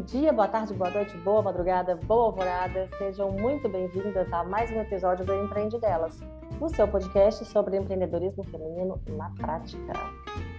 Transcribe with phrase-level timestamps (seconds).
[0.00, 2.88] Bom dia, boa tarde, boa noite, boa madrugada, boa alvorada.
[2.96, 6.18] Sejam muito bem-vindas a mais um episódio do Empreende Delas,
[6.58, 9.92] o seu podcast sobre empreendedorismo feminino na prática.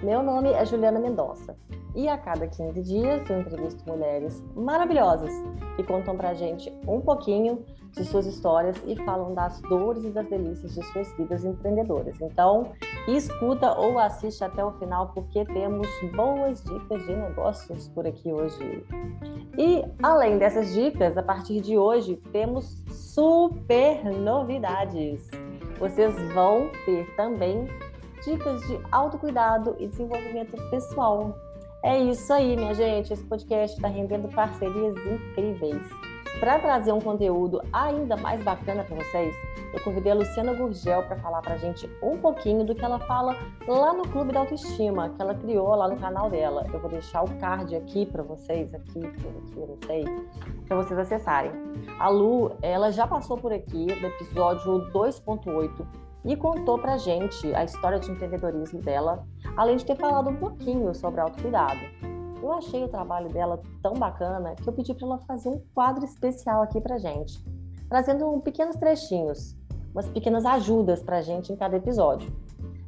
[0.04, 1.58] Meu nome é Juliana Mendonça
[1.96, 5.32] e a cada 15 dias eu entrevisto mulheres maravilhosas
[5.76, 10.28] que contam pra gente um pouquinho de suas histórias e falam das dores e das
[10.30, 12.20] delícias de suas vidas empreendedoras.
[12.22, 12.72] Então,
[13.08, 18.86] escuta ou assiste até o final porque temos boas dicas de negócios por aqui hoje.
[19.58, 25.30] E além dessas dicas, a partir de hoje temos super novidades.
[25.80, 27.68] Vocês vão ter também
[28.24, 31.36] dicas de autocuidado e desenvolvimento pessoal.
[31.84, 33.12] É isso aí, minha gente.
[33.12, 36.11] Esse podcast está rendendo parcerias incríveis.
[36.40, 39.36] Para trazer um conteúdo ainda mais bacana para vocês,
[39.74, 43.00] eu convidei a Luciana Gurgel para falar para a gente um pouquinho do que ela
[43.00, 46.66] fala lá no Clube da Autoestima, que ela criou lá no canal dela.
[46.74, 49.26] Eu vou deixar o card aqui para vocês, aqui, aqui,
[49.56, 50.06] eu não sei,
[50.68, 51.52] para vocês acessarem.
[52.00, 55.86] A Lu, ela já passou por aqui no episódio 2.8
[56.26, 59.26] e contou pra gente a história de empreendedorismo dela,
[59.58, 61.80] além de ter falado um pouquinho sobre autocuidado.
[62.42, 66.04] Eu achei o trabalho dela tão bacana que eu pedi para ela fazer um quadro
[66.04, 67.44] especial aqui pra gente,
[67.88, 69.56] trazendo pequenos trechinhos,
[69.94, 72.32] umas pequenas ajudas pra gente em cada episódio.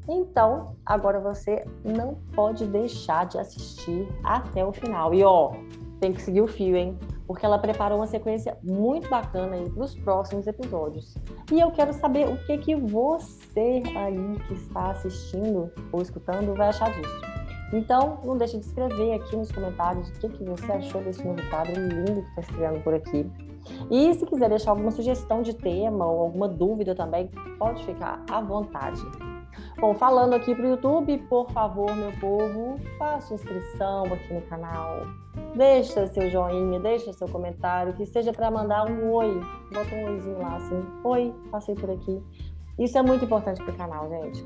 [0.08, 5.14] Então, agora você não pode deixar de assistir até o final.
[5.14, 5.52] E ó,
[6.00, 6.98] tem que seguir o fio, hein?
[7.28, 11.16] porque ela preparou uma sequência muito bacana aí para os próximos episódios.
[11.52, 16.70] E eu quero saber o que que você aí que está assistindo ou escutando vai
[16.70, 17.33] achar disso.
[17.74, 21.42] Então, não deixe de escrever aqui nos comentários o que, que você achou desse novo
[21.50, 23.30] quadro lindo que está estreando por aqui.
[23.90, 28.40] E se quiser deixar alguma sugestão de tema ou alguma dúvida também, pode ficar à
[28.42, 29.02] vontade.
[29.80, 35.02] Bom, falando aqui para o YouTube, por favor, meu povo, faça inscrição aqui no canal.
[35.56, 39.40] Deixa seu joinha, deixa seu comentário, que seja para mandar um oi.
[39.74, 40.86] Bota um oizinho lá assim.
[41.04, 42.22] Oi, passei por aqui.
[42.78, 44.44] Isso é muito importante para o canal, gente.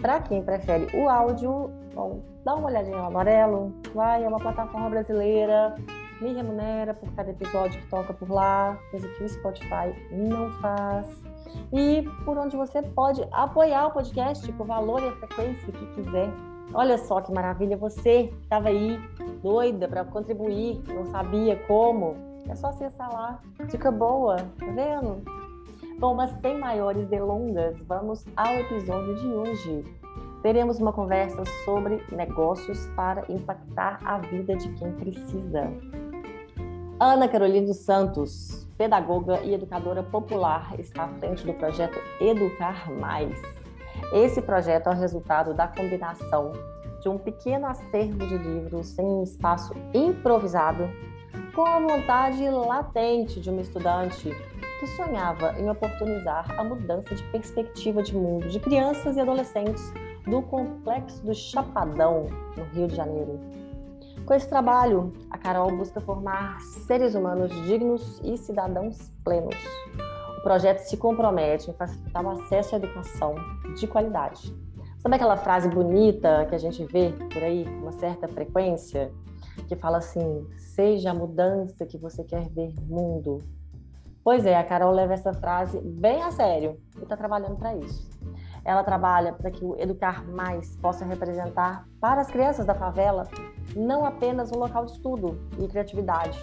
[0.00, 3.72] Para quem prefere o áudio, bom, dá uma olhadinha no Amarelo.
[3.94, 5.74] Vai, é uma plataforma brasileira.
[6.20, 11.06] Me remunera por cada episódio que toca por lá, coisa que o Spotify não faz
[11.72, 15.86] e por onde você pode apoiar o podcast com o valor e a frequência que
[15.94, 16.28] quiser.
[16.74, 18.98] Olha só que maravilha, você que estava aí
[19.42, 22.16] doida para contribuir, não sabia como,
[22.48, 23.40] é só acessar lá.
[23.68, 25.22] Dica boa, tá vendo?
[25.98, 29.84] Bom, mas sem maiores delongas, vamos ao episódio de hoje.
[30.42, 35.72] Teremos uma conversa sobre negócios para impactar a vida de quem precisa.
[37.00, 43.40] Ana Carolina dos Santos, pedagoga e educadora popular, está à frente do projeto Educar Mais.
[44.12, 46.52] Esse projeto é o resultado da combinação
[47.00, 50.90] de um pequeno acervo de livros em um espaço improvisado,
[51.54, 54.30] com a vontade latente de uma estudante
[54.78, 59.92] que sonhava em oportunizar a mudança de perspectiva de mundo de crianças e adolescentes
[60.26, 62.26] do complexo do Chapadão,
[62.56, 63.40] no Rio de Janeiro.
[64.26, 69.56] Com esse trabalho, a Carol busca formar seres humanos dignos e cidadãos plenos.
[70.38, 73.36] O projeto se compromete em facilitar o acesso à educação
[73.76, 74.52] de qualidade.
[74.98, 79.12] Sabe aquela frase bonita que a gente vê por aí com uma certa frequência?
[79.68, 83.38] Que fala assim: seja a mudança que você quer ver no mundo.
[84.26, 88.10] Pois é, a Carol leva essa frase bem a sério e está trabalhando para isso.
[88.64, 93.28] Ela trabalha para que o Educar Mais possa representar para as crianças da favela
[93.76, 96.36] não apenas um local de estudo e criatividade,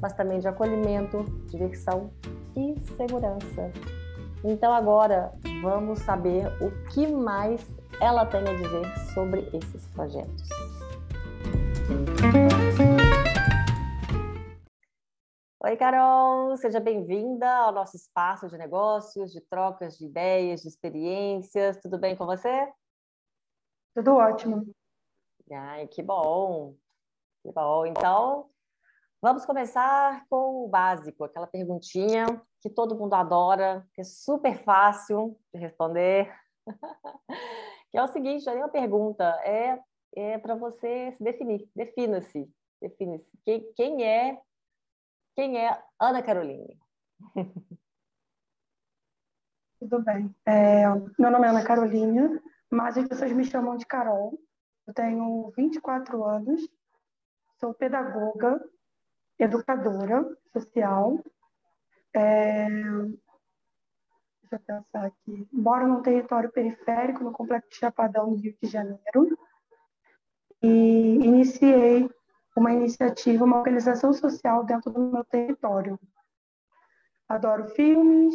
[0.00, 2.10] mas também de acolhimento, diversão
[2.56, 3.70] e segurança.
[4.42, 5.30] Então agora
[5.60, 7.60] vamos saber o que mais
[8.00, 10.48] ela tem a dizer sobre esses projetos.
[15.66, 21.76] Oi, Carol, seja bem-vinda ao nosso espaço de negócios, de trocas de ideias, de experiências.
[21.78, 22.72] Tudo bem com você?
[23.92, 24.64] Tudo ótimo.
[25.50, 26.76] Ai, que bom.
[27.42, 27.84] Que bom.
[27.84, 28.48] Então,
[29.20, 32.26] vamos começar com o básico, aquela perguntinha
[32.62, 36.32] que todo mundo adora, que é super fácil de responder.
[37.90, 39.80] que é o seguinte, já é uma pergunta, é,
[40.14, 41.68] é para você se definir.
[41.74, 42.48] Defina-se.
[42.80, 43.28] Define-se.
[43.44, 44.40] Quem, quem é
[45.36, 46.80] quem é Ana Caroline?
[49.78, 50.34] Tudo bem.
[50.46, 50.88] É,
[51.18, 54.40] meu nome é Ana Carolina, mas as pessoas me chamam de Carol.
[54.86, 56.66] Eu tenho 24 anos,
[57.60, 58.58] sou pedagoga,
[59.38, 60.24] educadora
[60.54, 61.22] social.
[62.14, 62.66] É,
[64.40, 65.46] deixa eu pensar aqui.
[65.52, 69.38] Moro num território periférico, no Complexo de Chapadão, no Rio de Janeiro.
[70.62, 72.08] E iniciei
[72.56, 76.00] uma iniciativa, uma organização social dentro do meu território.
[77.28, 78.34] Adoro filmes,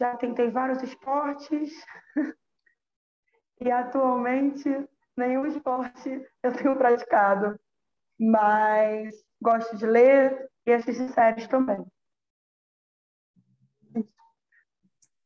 [0.00, 1.72] já tentei vários esportes
[3.60, 7.60] e atualmente nenhum esporte eu tenho praticado,
[8.18, 11.84] mas gosto de ler e assistir séries também.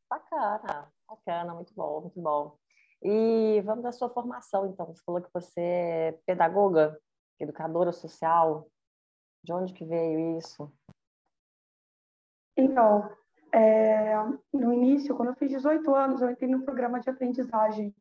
[0.09, 2.57] Bacana, bacana, muito bom, muito bom.
[3.01, 4.85] E vamos da sua formação, então.
[4.87, 6.97] Você falou que você é pedagoga,
[7.39, 8.67] educadora social.
[9.43, 10.71] De onde que veio isso?
[12.55, 13.09] Então,
[13.53, 14.15] é,
[14.53, 17.93] no início, quando eu fiz 18 anos, eu entrei no programa de aprendizagem.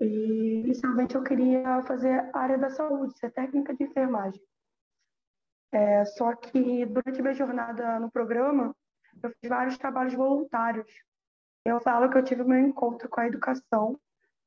[0.00, 4.40] E inicialmente eu queria fazer a área da saúde, ser técnica de enfermagem.
[5.72, 8.74] É, só que durante minha jornada no programa,
[9.22, 10.90] eu fiz vários trabalhos voluntários.
[11.64, 13.98] Eu falo que eu tive meu encontro com a educação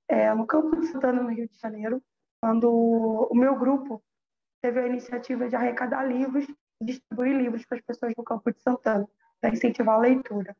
[0.07, 2.01] é, no Campo de Santana, no Rio de Janeiro,
[2.41, 4.03] quando o meu grupo
[4.61, 6.45] teve a iniciativa de arrecadar livros
[6.79, 9.07] e distribuir livros para as pessoas do Campo de Santana,
[9.39, 10.55] para incentivar a leitura.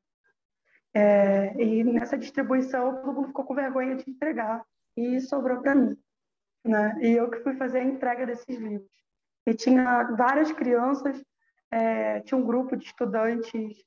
[0.94, 4.66] É, e nessa distribuição, todo mundo ficou com vergonha de entregar
[4.98, 5.98] e sobrou para mim.
[6.66, 6.98] Né?
[7.02, 8.90] E eu que fui fazer a entrega desses livros.
[9.46, 11.24] E tinha várias crianças,
[11.72, 13.84] é, tinha um grupo de estudantes.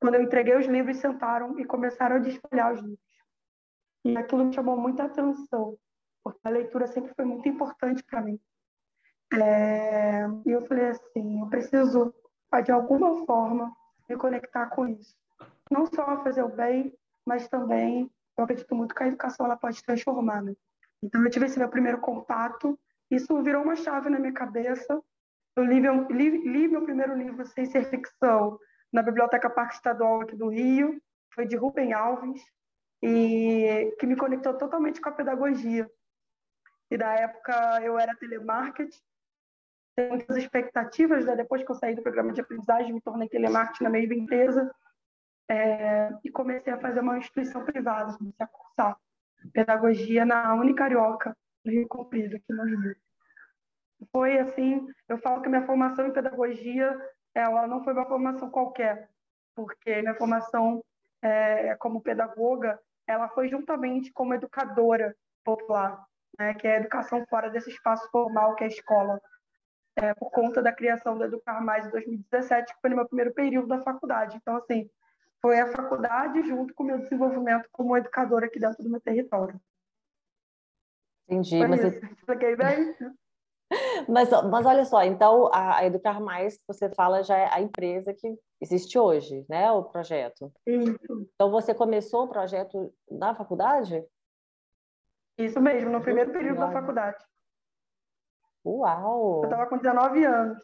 [0.00, 2.98] Quando eu entreguei os livros, sentaram e começaram a desfolhar os livros.
[4.04, 5.76] E aquilo me chamou muita atenção,
[6.22, 8.38] porque a leitura sempre foi muito importante para mim.
[9.32, 12.14] É, e eu falei assim, eu preciso,
[12.64, 13.74] de alguma forma,
[14.08, 15.14] me conectar com isso.
[15.70, 16.92] Não só fazer o bem,
[17.26, 20.54] mas também eu acredito muito que a educação ela pode transformar, né?
[21.02, 22.78] Então eu tive esse meu primeiro contato,
[23.10, 25.00] isso virou uma chave na minha cabeça.
[25.56, 28.58] Eu li li, li meu primeiro livro sem ser ficção
[28.92, 31.00] na Biblioteca Parque Estadual aqui do Rio,
[31.34, 32.42] foi de Rubem Alves,
[33.02, 35.90] e que me conectou totalmente com a pedagogia.
[36.90, 38.98] E da época eu era telemarketing,
[39.94, 41.36] tenho muitas expectativas, né?
[41.36, 44.74] depois que eu saí do programa de aprendizagem, me tornei telemarketing na mesma empresa,
[45.48, 48.96] é, e comecei a fazer uma instituição privada, comecei a cursar
[49.52, 52.96] pedagogia na Unicarioca, no Rio Comprido, aqui no Rio.
[54.10, 56.96] Foi assim, eu falo que minha formação em pedagogia,
[57.34, 59.08] ela não foi uma formação qualquer,
[59.54, 60.84] porque minha formação
[61.22, 65.14] é, como pedagoga, ela foi juntamente como educadora
[65.44, 66.04] popular,
[66.38, 69.20] né, que é a educação fora desse espaço formal que é a escola,
[69.96, 73.32] é, por conta da criação do Educar Mais em 2017, que foi no meu primeiro
[73.32, 74.36] período da faculdade.
[74.36, 74.90] Então, assim,
[75.40, 79.60] foi a faculdade junto com o meu desenvolvimento como educadora aqui dentro do meu território.
[81.28, 81.58] Entendi.
[81.58, 82.00] Foi mas isso.
[82.16, 82.96] Expliquei bem?
[84.08, 87.60] mas, mas olha só, então a, a, Educar Mais que você fala já é a
[87.60, 89.70] empresa que existe hoje, né?
[89.70, 90.52] O projeto.
[90.66, 91.28] Isso.
[91.34, 94.04] Então você começou o projeto na faculdade?
[95.38, 97.18] Isso mesmo, no primeiro período da faculdade.
[98.64, 99.40] Uau!
[99.40, 100.58] Eu estava com 19 anos.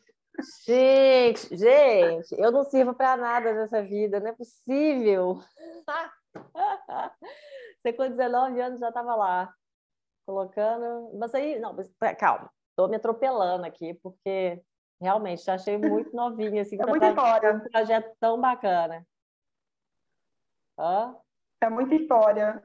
[0.65, 5.41] Gente, gente, eu não sirvo para nada nessa vida, não é possível.
[7.83, 9.53] Você com 19 anos já estava lá,
[10.27, 11.11] colocando.
[11.19, 14.63] Mas aí, não, mas, calma, estou me atropelando aqui, porque
[15.01, 17.55] realmente já achei muito novinha, assim, é muita história.
[17.55, 19.07] um projeto tão bacana.
[20.79, 21.17] Hã?
[21.61, 22.63] É muita história.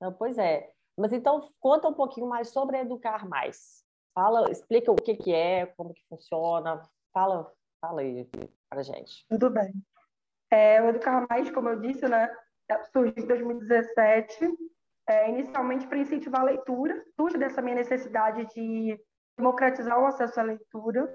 [0.00, 0.72] Não, pois é.
[0.96, 3.87] Mas então, conta um pouquinho mais sobre Educar Mais.
[4.14, 6.82] Fala, explica o que, que é, como que funciona.
[7.12, 8.28] Fala, fala aí
[8.68, 9.24] para gente.
[9.28, 9.72] Tudo bem.
[10.50, 12.28] É, o Educar Mais, como eu disse, né,
[12.92, 14.48] surgiu em 2017,
[15.08, 18.98] é, inicialmente para incentivar a leitura, surge dessa minha necessidade de
[19.36, 21.14] democratizar o acesso à leitura.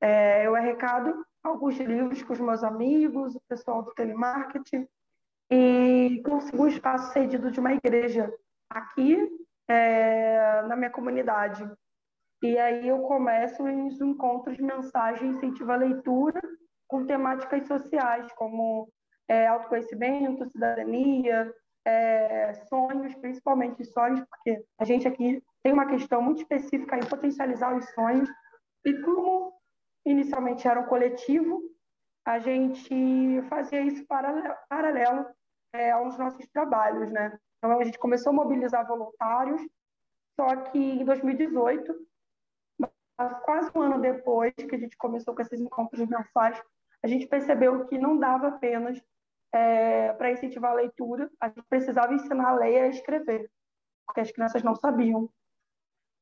[0.00, 4.88] É, eu arrecado alguns livros com os meus amigos, o pessoal do telemarketing,
[5.50, 8.32] e consigo um espaço cedido de uma igreja
[8.68, 9.18] aqui
[9.68, 11.68] é, na minha comunidade.
[12.44, 16.42] E aí eu começo os encontros de mensagem incentiva a leitura
[16.86, 18.92] com temáticas sociais, como
[19.26, 21.50] é, autoconhecimento, cidadania,
[21.86, 27.74] é, sonhos, principalmente sonhos, porque a gente aqui tem uma questão muito específica em potencializar
[27.74, 28.28] os sonhos.
[28.84, 29.54] E como
[30.04, 31.62] inicialmente era um coletivo,
[32.26, 35.26] a gente fazia isso paralelo, paralelo
[35.72, 37.38] é, aos nossos trabalhos, né?
[37.56, 39.62] Então a gente começou a mobilizar voluntários,
[40.38, 42.06] só que em 2018
[43.44, 46.60] quase um ano depois que a gente começou com esses encontros mensais,
[47.02, 49.00] a gente percebeu que não dava apenas
[49.52, 53.50] é, para incentivar a leitura, a gente precisava ensinar a ler e a escrever,
[54.06, 55.30] porque as crianças não sabiam.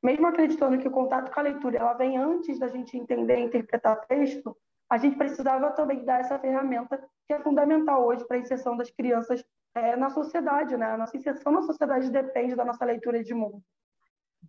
[0.03, 3.45] Mesmo acreditando que o contato com a leitura ela vem antes da gente entender e
[3.45, 4.57] interpretar texto,
[4.91, 8.91] a gente precisava também dar essa ferramenta que é fundamental hoje para a inserção das
[8.91, 9.43] crianças
[9.75, 10.87] é, na sociedade, né?
[10.87, 13.63] A nossa inserção na sociedade depende da nossa leitura de mundo.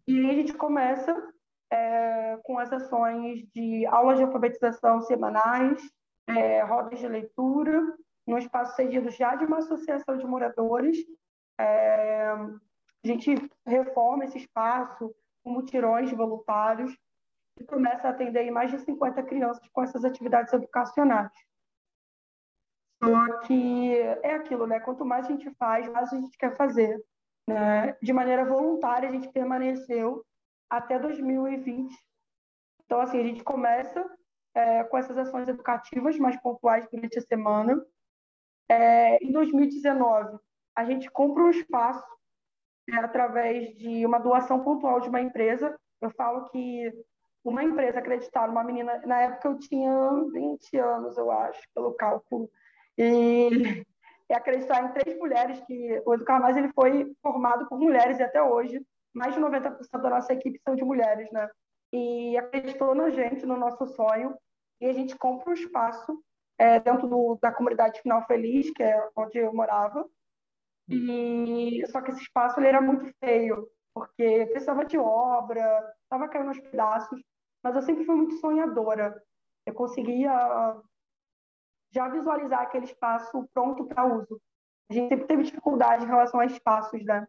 [0.07, 1.15] E aí a gente começa
[1.74, 5.82] é, com as ações de aulas de alfabetização semanais,
[6.27, 7.82] é, rodas de leitura,
[8.27, 10.98] no espaço cedido já de uma associação de moradores.
[11.60, 15.13] É, a gente reforma esse espaço
[15.44, 16.96] com mutirões voluntários
[17.60, 21.32] e começa a atender mais de 50 crianças com essas atividades educacionais.
[23.03, 24.80] Só que é aquilo, né?
[24.80, 27.03] Quanto mais a gente faz, mais a gente quer fazer.
[27.48, 27.98] Né?
[28.01, 30.24] De maneira voluntária, a gente permaneceu
[30.77, 31.96] até 2020.
[32.84, 34.03] Então, assim, a gente começa
[34.56, 37.80] é, com essas ações educativas mais pontuais durante a semana.
[38.68, 40.39] É, em 2019,
[40.75, 42.03] a gente compra um espaço
[42.89, 45.80] é, através de uma doação pontual de uma empresa.
[46.01, 46.92] Eu falo que
[47.44, 49.94] uma empresa acreditar numa menina, na época eu tinha
[50.32, 52.50] 20 anos, eu acho, pelo cálculo,
[52.98, 53.50] e,
[54.27, 58.24] e acreditar em três mulheres, que o Educar Mais ele foi formado por mulheres e
[58.24, 61.50] até hoje mais de 90% da nossa equipe são de mulheres, né?
[61.91, 64.36] E acreditou na gente, no nosso sonho,
[64.82, 66.24] e a gente compra um espaço
[66.58, 70.08] é, dentro do, da comunidade Final Feliz, que é onde eu morava.
[70.89, 76.50] E só que esse espaço ele era muito feio, porque precisava de obra, estava caindo
[76.50, 77.22] aos pedaços,
[77.63, 79.22] mas eu sempre fui muito sonhadora.
[79.65, 80.82] Eu conseguia
[81.93, 84.41] já visualizar aquele espaço pronto para uso.
[84.89, 87.27] A gente sempre teve dificuldade em relação a espaços, né?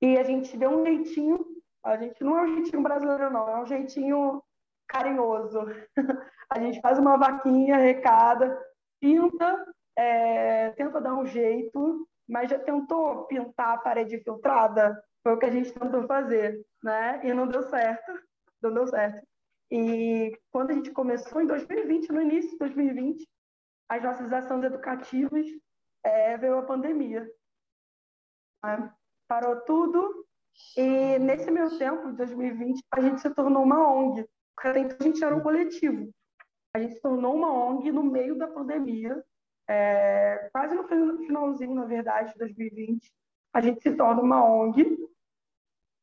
[0.00, 1.44] E a gente deu um jeitinho,
[1.84, 4.42] a gente não é um jeitinho brasileiro, não, é um jeitinho
[4.88, 5.60] carinhoso.
[6.50, 8.58] a gente faz uma vaquinha, arrecada,
[9.00, 15.02] pinta, é, tenta dar um jeito, mas já tentou pintar a parede filtrada?
[15.22, 17.20] Foi o que a gente tentou fazer, né?
[17.24, 18.12] E não deu certo,
[18.62, 19.26] não deu certo.
[19.70, 23.28] E quando a gente começou em 2020, no início de 2020,
[23.88, 25.46] as nossas ações educativas,
[26.04, 27.28] é, veio a pandemia.
[28.64, 28.92] Né?
[29.28, 30.26] Parou tudo
[30.76, 34.28] e nesse meu tempo, de 2020, a gente se tornou uma ONG.
[34.54, 36.10] Porque até então a gente era um coletivo.
[36.74, 39.22] A gente se tornou uma ONG no meio da pandemia,
[39.68, 43.12] é, quase no finalzinho, na verdade, de 2020.
[43.54, 44.98] A gente se torna uma ONG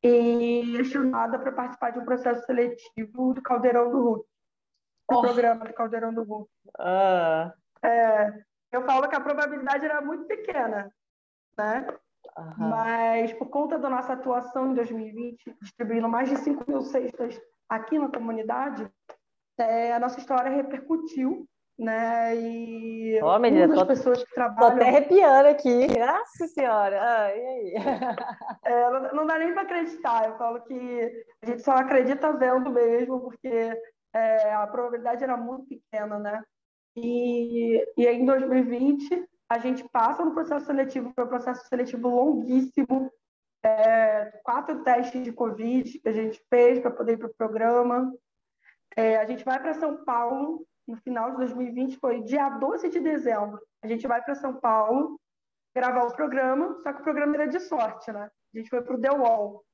[0.02, 4.28] e é chamada para participar de um processo seletivo do Caldeirão do Hulk.
[5.08, 5.20] Oh.
[5.20, 6.50] programa do Caldeirão do Hulk.
[6.78, 7.86] Uh.
[7.86, 10.92] É, eu falo que a probabilidade era muito pequena,
[11.56, 11.86] né?
[12.36, 12.68] Uhum.
[12.68, 17.98] Mas por conta da nossa atuação em 2020, distribuindo mais de 5 mil cestas aqui
[17.98, 18.86] na comunidade,
[19.58, 21.46] é, a nossa história repercutiu,
[21.78, 22.36] né?
[22.36, 24.70] E oh, menina, uma tô, pessoas que trabalham...
[24.70, 25.98] Tô até arrepiando aqui.
[25.98, 27.00] Nossa Senhora!
[27.00, 27.30] Ah?
[28.64, 30.28] É, não, não, dá nem para acreditar.
[30.28, 33.72] Eu falo que a gente só acredita vendo mesmo, porque
[34.14, 36.42] é, a probabilidade era muito pequena, né?
[36.96, 43.10] E, e em 2020 a gente passa no processo seletivo, foi um processo seletivo longuíssimo,
[43.62, 48.12] é, quatro testes de Covid que a gente fez para poder ir para o programa.
[48.96, 53.00] É, a gente vai para São Paulo no final de 2020, foi dia 12 de
[53.00, 53.60] dezembro.
[53.82, 55.20] A gente vai para São Paulo
[55.74, 58.30] gravar o programa, só que o programa era de sorte, né?
[58.54, 59.64] A gente foi para o The Wall,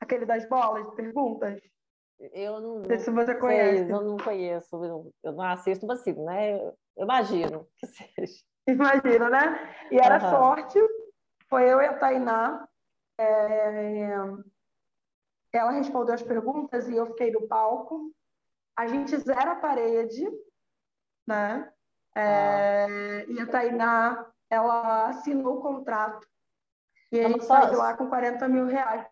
[0.00, 1.60] aquele das bolas, perguntas.
[2.18, 3.84] Eu não, não sei se você conhece.
[3.84, 6.60] Sei, eu não conheço, eu não assisto, mas assim, né?
[6.62, 8.49] Eu imagino que seja.
[8.68, 9.74] Imagina, né?
[9.90, 10.30] E era uhum.
[10.30, 10.78] sorte,
[11.48, 12.68] foi eu e a Tainá.
[13.18, 14.12] É...
[15.52, 18.12] Ela respondeu as perguntas e eu fiquei no palco.
[18.76, 20.24] A gente zera a parede,
[21.26, 21.70] né?
[22.14, 22.84] É...
[22.84, 23.24] Ah.
[23.28, 26.26] E a Tainá, ela assinou o contrato.
[27.12, 29.04] E a gente saiu lá com 40 mil reais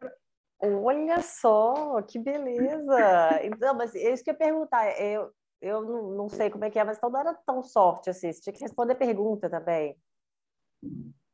[0.61, 3.41] Olha só, que beleza!
[3.45, 5.01] Então, mas é isso que eu ia perguntar.
[5.01, 8.11] Eu, eu não, não sei como é que é, mas então não era tão sorte
[8.11, 8.33] assim.
[8.33, 9.97] Você tinha que responder pergunta também.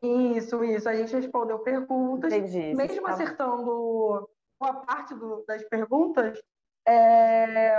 [0.02, 0.88] Isso, isso.
[0.88, 2.32] A gente respondeu perguntas.
[2.32, 2.74] Entendi.
[2.74, 3.12] Mesmo tá...
[3.12, 4.28] acertando
[4.60, 6.42] uma parte do, das perguntas,
[6.86, 7.76] é...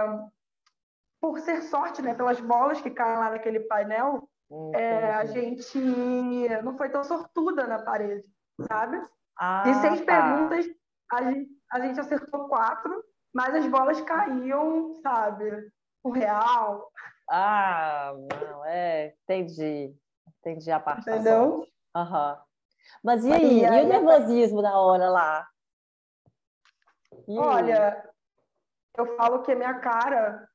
[1.19, 4.29] por ser sorte, né, pelas bolas que caem lá naquele painel,
[4.75, 5.79] é, a gente
[6.63, 8.23] não foi tão sortuda na parede,
[8.67, 9.01] sabe?
[9.37, 10.05] Ah, De seis tá.
[10.05, 10.65] perguntas,
[11.11, 15.71] a gente, a gente acertou quatro, mas as bolas caíam, sabe?
[16.05, 16.91] Um real.
[17.27, 19.91] Ah, não, é, entendi.
[20.39, 21.67] Entendi a parte Entendeu?
[21.95, 22.39] Aham.
[23.03, 23.59] Mas e aí?
[23.61, 25.47] E, aí, e o nervosismo na hora lá?
[27.27, 28.07] E Olha,
[28.95, 30.47] eu falo que a minha cara.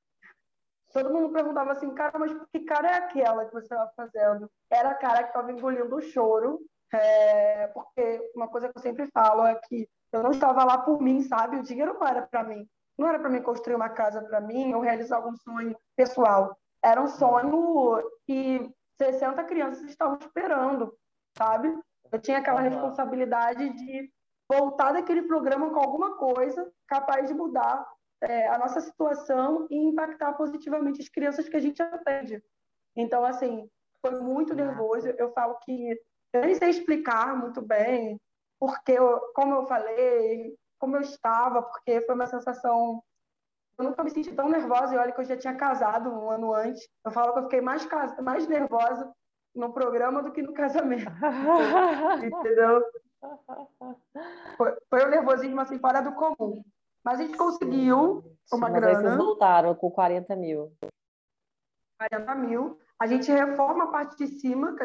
[0.92, 4.50] Todo mundo perguntava assim, cara, mas que cara é aquela que você estava fazendo?
[4.70, 6.60] Era a cara que estava engolindo o choro.
[6.92, 11.00] É, porque uma coisa que eu sempre falo é que eu não estava lá por
[11.00, 11.56] mim, sabe?
[11.56, 12.68] O dinheiro não era para mim.
[13.00, 16.54] Não era para mim construir uma casa para mim ou realizar algum sonho pessoal.
[16.84, 20.94] Era um sonho que 60 crianças estavam esperando,
[21.34, 21.74] sabe?
[22.12, 24.12] Eu tinha aquela responsabilidade de
[24.46, 27.88] voltar daquele programa com alguma coisa capaz de mudar
[28.20, 32.42] é, a nossa situação e impactar positivamente as crianças que a gente atende.
[32.94, 33.66] Então, assim,
[34.04, 35.08] foi muito nervoso.
[35.16, 35.98] Eu falo que
[36.34, 38.20] eu nem sei explicar muito bem
[38.58, 43.02] porque, eu, como eu falei, como eu estava, porque foi uma sensação.
[43.78, 46.52] Eu nunca me senti tão nervosa, e olha que eu já tinha casado um ano
[46.52, 46.88] antes.
[47.04, 47.86] Eu falo que eu fiquei mais,
[48.22, 49.12] mais nervosa
[49.54, 51.04] no programa do que no casamento.
[52.24, 52.82] Entendeu?
[54.56, 56.62] Foi, foi um nervosismo assim, fora do comum.
[57.04, 58.56] Mas a gente conseguiu Sim.
[58.56, 58.98] uma Mas grana.
[58.98, 60.72] Aí vocês voltaram com 40 mil.
[61.98, 62.78] 40 mil.
[62.98, 64.76] A gente reforma a parte de cima,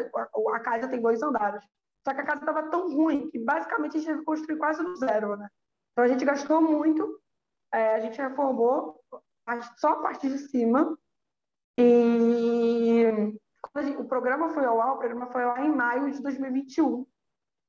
[0.54, 1.62] a casa tem dois andares.
[2.06, 4.82] Só que a casa estava tão ruim que basicamente a gente teve que construir quase
[4.82, 5.48] do zero, né?
[5.96, 7.22] Então a gente gastou muito,
[7.72, 9.02] é, a gente reformou
[9.78, 10.94] só a parte de cima.
[11.78, 13.34] E
[13.78, 17.06] gente, o programa foi ao ar, o programa foi ao ar em maio de 2021.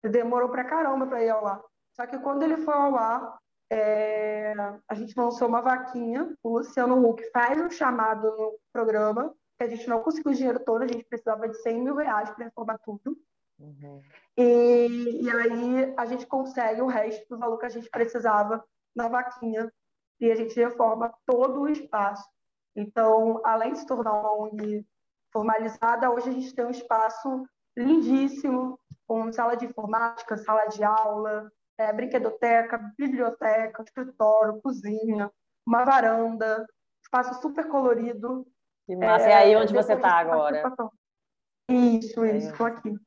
[0.03, 1.63] Demorou pra caramba para ir ao ar.
[1.93, 3.37] Só que quando ele foi ao ar,
[3.71, 4.53] é,
[4.89, 9.69] a gente lançou uma vaquinha, o Luciano Huck faz um chamado no programa que a
[9.69, 12.77] gente não conseguiu o dinheiro todo, a gente precisava de 100 mil reais para reformar
[12.79, 13.17] tudo.
[13.59, 14.01] Uhum.
[14.37, 18.63] E, e aí a gente consegue o resto do valor que a gente precisava
[18.95, 19.71] na vaquinha
[20.19, 22.27] e a gente reforma todo o espaço.
[22.75, 24.85] Então, além de se tornar uma ONG
[25.31, 27.45] formalizada, hoje a gente tem um espaço
[27.75, 35.31] lindíssimo, com sala de informática, sala de aula, é, brinquedoteca, biblioteca, escritório, cozinha,
[35.65, 36.65] uma varanda,
[37.03, 38.45] espaço super colorido,
[38.85, 39.25] que massa.
[39.25, 40.61] É, e aí onde você está agora?
[41.69, 42.97] Isso, isso, estou aqui.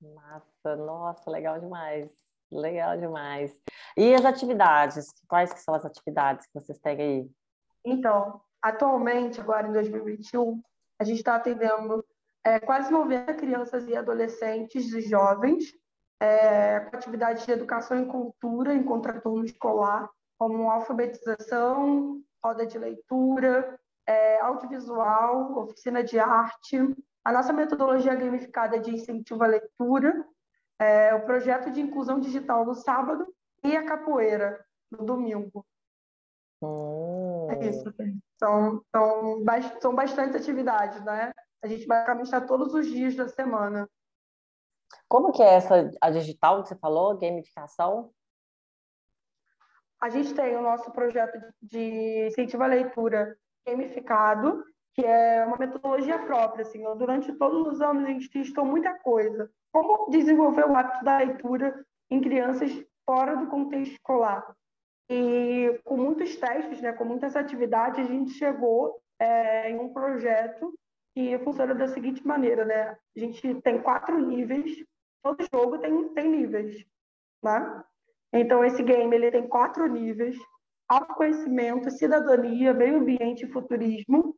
[0.00, 2.10] Massa, nossa, legal demais.
[2.50, 3.60] Legal demais.
[3.96, 5.06] E as atividades?
[5.28, 7.30] Quais que são as atividades que vocês têm aí?
[7.84, 10.60] Então, atualmente, agora em 2021,
[10.98, 12.04] a gente está atendendo
[12.44, 15.72] é, quase 90 crianças e adolescentes e jovens
[16.20, 23.78] é, com atividades de educação e cultura em contraturno escolar, como alfabetização, roda de leitura,
[24.06, 26.78] é, audiovisual, oficina de arte,
[27.24, 30.26] a nossa metodologia gamificada de incentivo à leitura,
[30.78, 33.26] é, o projeto de inclusão digital no sábado
[33.62, 35.64] e a capoeira no domingo.
[36.62, 37.48] Oh.
[37.50, 37.84] É isso.
[38.38, 39.44] São, são,
[39.80, 41.32] são bastante atividades, né?
[41.62, 43.88] A gente basicamente está todos os dias da semana.
[45.08, 48.12] Como que é essa a digital que você falou, gamificação?
[50.00, 56.18] A gente tem o nosso projeto de incentivo à leitura gamificado, que é uma metodologia
[56.18, 56.62] própria.
[56.62, 59.50] Assim, durante todos os anos a gente testou muita coisa.
[59.72, 62.70] Como desenvolver o hábito da leitura em crianças
[63.06, 64.54] fora do contexto escolar.
[65.08, 70.72] E com muitos testes, né, com muitas atividades, a gente chegou é, em um projeto
[71.14, 72.96] que funciona da seguinte maneira, né?
[73.16, 74.84] A gente tem quatro níveis,
[75.22, 76.84] todo jogo tem, tem níveis,
[77.42, 77.84] né?
[78.32, 80.36] Então, esse game ele tem quatro níveis,
[80.88, 84.36] autoconhecimento, cidadania, meio ambiente e futurismo.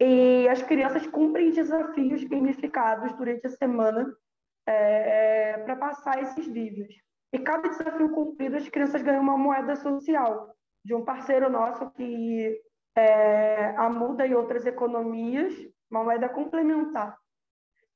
[0.00, 4.10] E as crianças cumprem desafios gamificados durante a semana
[4.66, 6.94] é, para passar esses níveis.
[7.32, 12.60] E cada desafio cumprido, as crianças ganham uma moeda social de um parceiro nosso que
[12.96, 15.54] é a Muda e outras economias,
[15.90, 17.16] uma moeda complementar.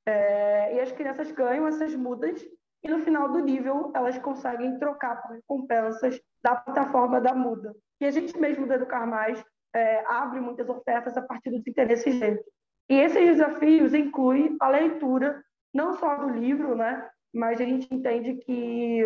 [0.07, 2.47] É, e as crianças ganham essas mudas
[2.83, 7.75] e no final do nível elas conseguem trocar por recompensas da plataforma da Muda.
[8.01, 9.43] E a gente mesmo do Educar Mais
[9.75, 12.45] é, abre muitas ofertas a partir dos interesses deles.
[12.89, 18.35] E esses desafios incluem a leitura, não só do livro, né, mas a gente entende
[18.37, 19.03] que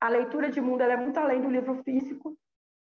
[0.00, 2.36] a leitura de mundo é muito além do livro físico.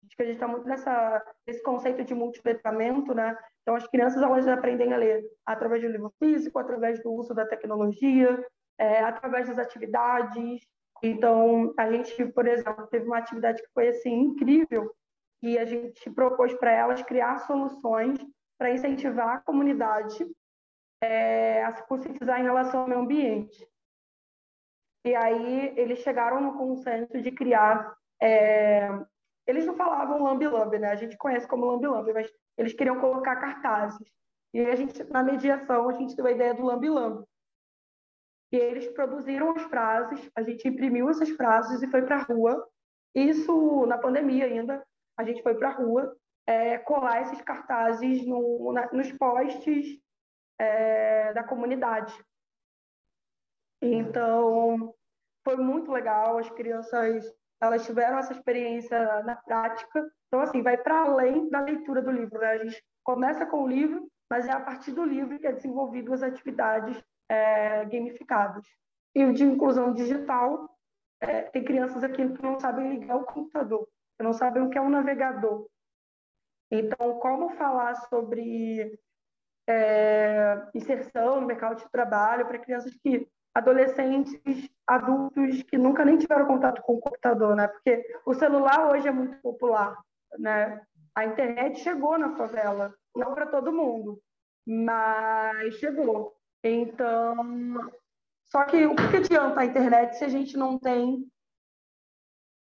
[0.04, 3.36] Acho que a gente está muito nessa, nesse conceito de multiletramento, né?
[3.62, 7.44] Então, as crianças elas aprendem a ler através do livro físico, através do uso da
[7.44, 8.42] tecnologia,
[8.78, 10.62] é, através das atividades,
[11.02, 14.92] então, a gente, por exemplo, teve uma atividade que foi assim incrível
[15.42, 18.18] e a gente propôs para elas criar soluções
[18.58, 20.26] para incentivar a comunidade
[21.00, 23.68] é, a se conscientizar em relação ao meio ambiente.
[25.04, 27.96] E aí eles chegaram no consenso de criar.
[28.20, 28.88] É,
[29.46, 30.90] eles não falavam lambi-lambi, né?
[30.90, 34.12] A gente conhece como lambi-lambi, mas eles queriam colocar cartazes.
[34.52, 37.24] E a gente, na mediação, a gente deu a ideia do lambi-lambi.
[38.50, 42.66] E eles produziram as frases, a gente imprimiu essas frases e foi para a rua.
[43.14, 44.84] Isso na pandemia ainda,
[45.18, 50.00] a gente foi para a rua é, colar esses cartazes no, na, nos postes
[50.58, 52.14] é, da comunidade.
[53.82, 54.94] Então,
[55.44, 57.24] foi muito legal, as crianças
[57.60, 60.08] elas tiveram essa experiência na prática.
[60.28, 62.38] Então, assim, vai para além da leitura do livro.
[62.38, 62.46] Né?
[62.46, 66.12] A gente começa com o livro, mas é a partir do livro que é desenvolvido
[66.12, 68.64] as atividades é, gamificados.
[69.14, 70.68] E o de inclusão digital,
[71.20, 73.88] é, tem crianças aqui que não sabem ligar o computador.
[74.22, 75.68] Não sabem o que é um navegador.
[76.70, 78.98] Então, como falar sobre
[79.66, 86.46] é, inserção no mercado de trabalho para crianças que adolescentes, adultos que nunca nem tiveram
[86.46, 87.68] contato com o computador, né?
[87.68, 89.98] Porque o celular hoje é muito popular,
[90.38, 90.80] né?
[91.14, 94.20] A internet chegou na favela, não para todo mundo,
[94.66, 96.36] mas chegou.
[96.62, 97.90] Então,
[98.44, 101.26] só que o que adianta a internet se a gente não tem,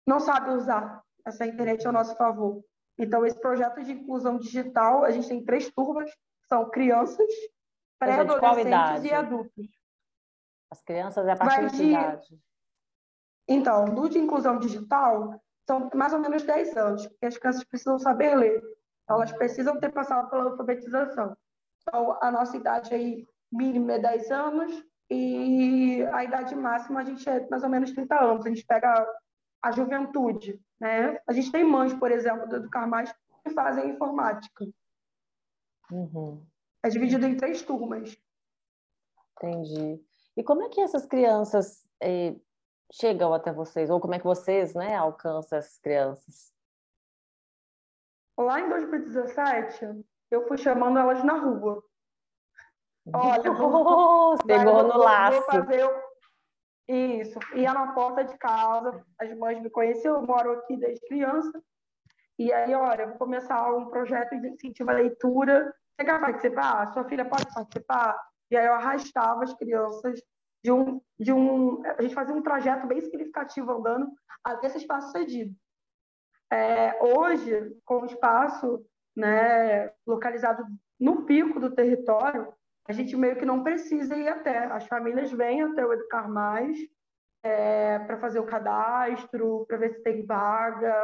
[0.08, 2.64] não sabe usar essa internet ao nosso favor?
[2.98, 6.10] Então, esse projeto de inclusão digital, a gente tem três turmas,
[6.48, 7.28] são crianças,
[8.00, 9.68] pré-adolescentes e adultos.
[10.72, 12.40] As crianças é a partir de, de idade?
[13.48, 18.00] Então, do de inclusão digital, são mais ou menos 10 anos, porque as crianças precisam
[18.00, 18.62] saber ler.
[19.08, 21.36] Elas precisam ter passado pela alfabetização.
[21.82, 27.28] Então, a nossa idade aí mínima é 10 anos e a idade máxima a gente
[27.30, 28.46] é mais ou menos 30 anos.
[28.46, 29.08] A gente pega
[29.62, 31.20] a juventude, né?
[31.28, 34.66] A gente tem mães, por exemplo, do Educar Mais, que fazem informática.
[35.92, 36.46] Uhum.
[36.84, 38.18] É dividido em três turmas.
[39.38, 40.04] Entendi.
[40.38, 42.36] E como é que essas crianças eh,
[42.92, 43.90] chegam até vocês?
[43.90, 46.54] Ou como é que vocês né, alcançam essas crianças?
[48.38, 51.84] Lá em 2017, eu fui chamando elas na rua.
[53.14, 55.40] Olha, vou, pegou no laço.
[55.42, 56.05] Vou fazer
[56.88, 57.40] isso.
[57.56, 61.62] Ia na porta de casa, as mães me conheciam, eu moro aqui desde criança.
[62.38, 65.74] E aí, olha, vou começar um projeto de incentivo à leitura.
[65.96, 66.94] Você quer participar?
[66.94, 68.20] Sua filha pode participar?
[68.52, 70.22] E aí eu arrastava as crianças
[70.64, 71.82] de um, de um...
[71.98, 74.12] A gente fazia um trajeto bem significativo andando
[74.44, 75.56] até esse espaço cedido.
[76.52, 80.66] É, hoje, com o espaço né, localizado
[81.00, 82.54] no pico do território,
[82.88, 84.66] a gente meio que não precisa ir até.
[84.66, 86.78] As famílias vêm até o Educar Mais
[87.44, 90.96] é, para fazer o cadastro, para ver se tem vaga.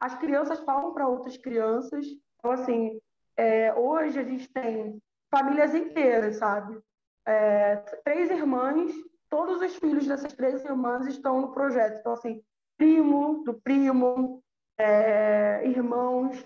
[0.00, 2.06] As crianças falam para outras crianças.
[2.38, 3.00] Então, assim,
[3.36, 6.78] é, hoje a gente tem famílias inteiras, sabe?
[7.26, 8.92] É, três irmãs,
[9.30, 12.00] todos os filhos dessas três irmãs estão no projeto.
[12.00, 12.42] Então, assim,
[12.76, 14.42] primo do primo,
[14.78, 16.36] é, irmãos.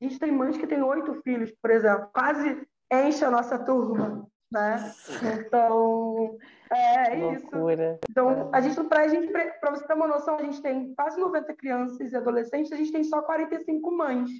[0.00, 4.26] A gente tem mães que têm oito filhos, por exemplo, quase enche a nossa turma,
[4.50, 4.76] né?
[5.46, 6.36] Então,
[6.72, 7.48] é, é isso.
[8.08, 12.16] Então, a gente, para você ter uma noção, a gente tem quase 90 crianças e
[12.16, 14.30] adolescentes, a gente tem só 45 mães.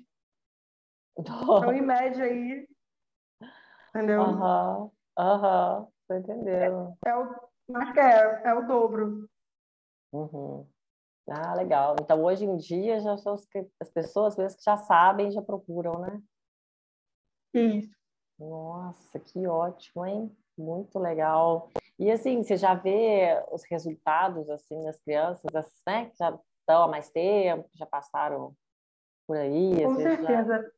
[1.18, 2.66] Então, em média aí,
[3.94, 4.22] Entendeu?
[4.22, 6.98] Aham, aham, tô entendendo.
[7.06, 7.34] É, é o,
[7.96, 9.30] é, é o dobro.
[10.12, 10.68] Uhum.
[11.28, 11.94] Ah, legal.
[12.00, 16.20] Então, hoje em dia, já são as pessoas mesmo que já sabem, já procuram, né?
[17.54, 17.94] Isso.
[18.38, 20.36] Nossa, que ótimo, hein?
[20.56, 21.70] Muito legal.
[21.98, 25.50] E assim, você já vê os resultados assim das crianças,
[25.86, 26.06] né?
[26.10, 28.54] Que já estão há mais tempo, já passaram
[29.26, 29.84] por aí.
[29.84, 30.62] Com certeza.
[30.62, 30.70] Já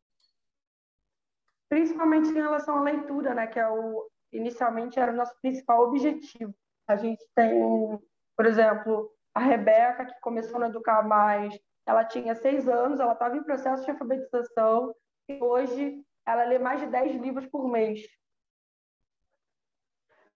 [1.68, 6.54] principalmente em relação à leitura, né, que é o inicialmente era o nosso principal objetivo.
[6.86, 7.60] A gente tem,
[8.36, 13.36] por exemplo, a Rebeca, que começou a Educar Mais, ela tinha seis anos, ela estava
[13.36, 14.94] em processo de alfabetização,
[15.28, 18.00] e hoje ela lê mais de dez livros por mês.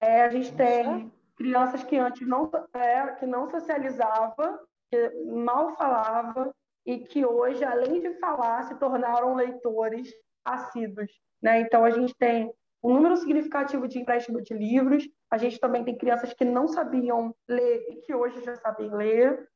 [0.00, 6.54] É, a gente tem crianças que antes não, é, que não socializava, que mal falava,
[6.86, 10.10] e que hoje, além de falar, se tornaram leitores
[10.44, 11.10] assíduos.
[11.42, 11.60] Né?
[11.60, 15.96] Então, a gente tem um número significativo de empréstimo de livros, a gente também tem
[15.96, 19.48] crianças que não sabiam ler e que hoje já sabem ler,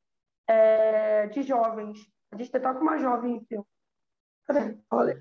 [0.46, 1.98] é, de jovens.
[2.30, 3.46] A gente tem até uma jovem.
[4.90, 5.18] Olha.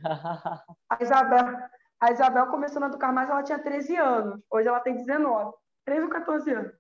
[0.89, 1.57] A Isabel,
[1.99, 4.41] a Isabel começou a educar mais, ela tinha 13 anos.
[4.51, 5.53] Hoje ela tem 19.
[5.85, 6.73] 13 ou 14 anos?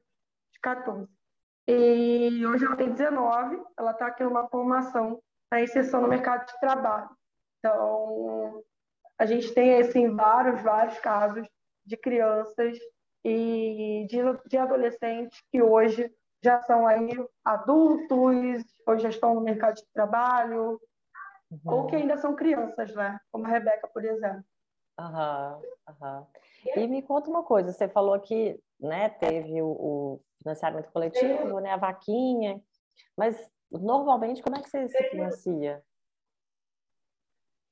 [0.61, 1.07] 14.
[1.67, 3.61] E hoje ela tem 19.
[3.77, 7.09] Ela está aqui numa formação na inserção no mercado de trabalho.
[7.59, 8.63] Então,
[9.17, 11.47] a gente tem assim vários, vários casos
[11.85, 12.77] de crianças
[13.23, 14.17] e de,
[14.49, 16.11] de adolescentes que hoje
[16.43, 17.09] já são aí
[17.45, 20.79] adultos, ou já estão no mercado de trabalho,
[21.65, 21.73] uhum.
[21.73, 23.19] ou que ainda são crianças, né?
[23.31, 24.43] Como a Rebeca, por exemplo.
[24.99, 26.27] Aham, aham.
[26.75, 31.71] E me conta uma coisa, você falou que né, teve o, o financiamento coletivo, né,
[31.71, 32.61] a vaquinha,
[33.17, 35.83] mas normalmente como é que você se financia?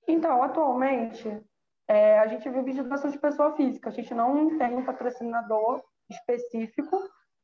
[0.08, 1.42] Então, atualmente,
[1.88, 3.90] é, a gente vive de doação de pessoa física.
[3.90, 6.98] A gente não tem um patrocinador específico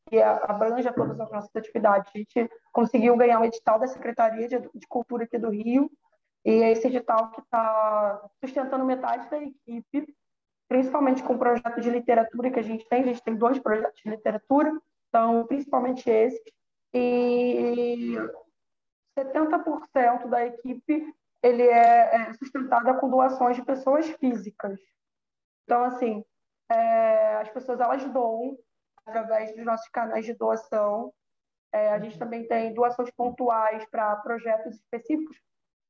[0.09, 2.11] que abranja todas as nossas atividades.
[2.13, 5.89] A gente conseguiu ganhar um edital da Secretaria de, de Cultura aqui do Rio,
[6.47, 10.15] e é esse edital que está sustentando metade da equipe,
[10.69, 13.03] principalmente com o projeto de literatura que a gente tem.
[13.03, 14.71] A gente tem dois projetos de literatura,
[15.09, 16.39] então, principalmente esses.
[16.93, 18.15] E
[19.19, 24.79] 70% da equipe ele é, é sustentada com doações de pessoas físicas.
[25.65, 26.23] Então, assim,
[26.71, 28.57] é, as pessoas elas doam
[29.05, 31.13] através dos nossos canais de doação.
[31.73, 35.37] É, a gente também tem doações pontuais para projetos específicos.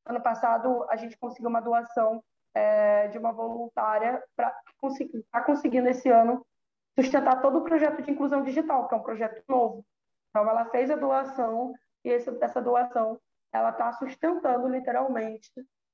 [0.07, 5.87] Ano passado, a gente conseguiu uma doação é, de uma voluntária para conseguir, tá conseguindo
[5.89, 6.45] esse ano
[6.97, 9.85] sustentar todo o projeto de inclusão digital, que é um projeto novo.
[10.29, 13.19] Então, ela fez a doação e esse, essa doação
[13.53, 15.51] ela está sustentando literalmente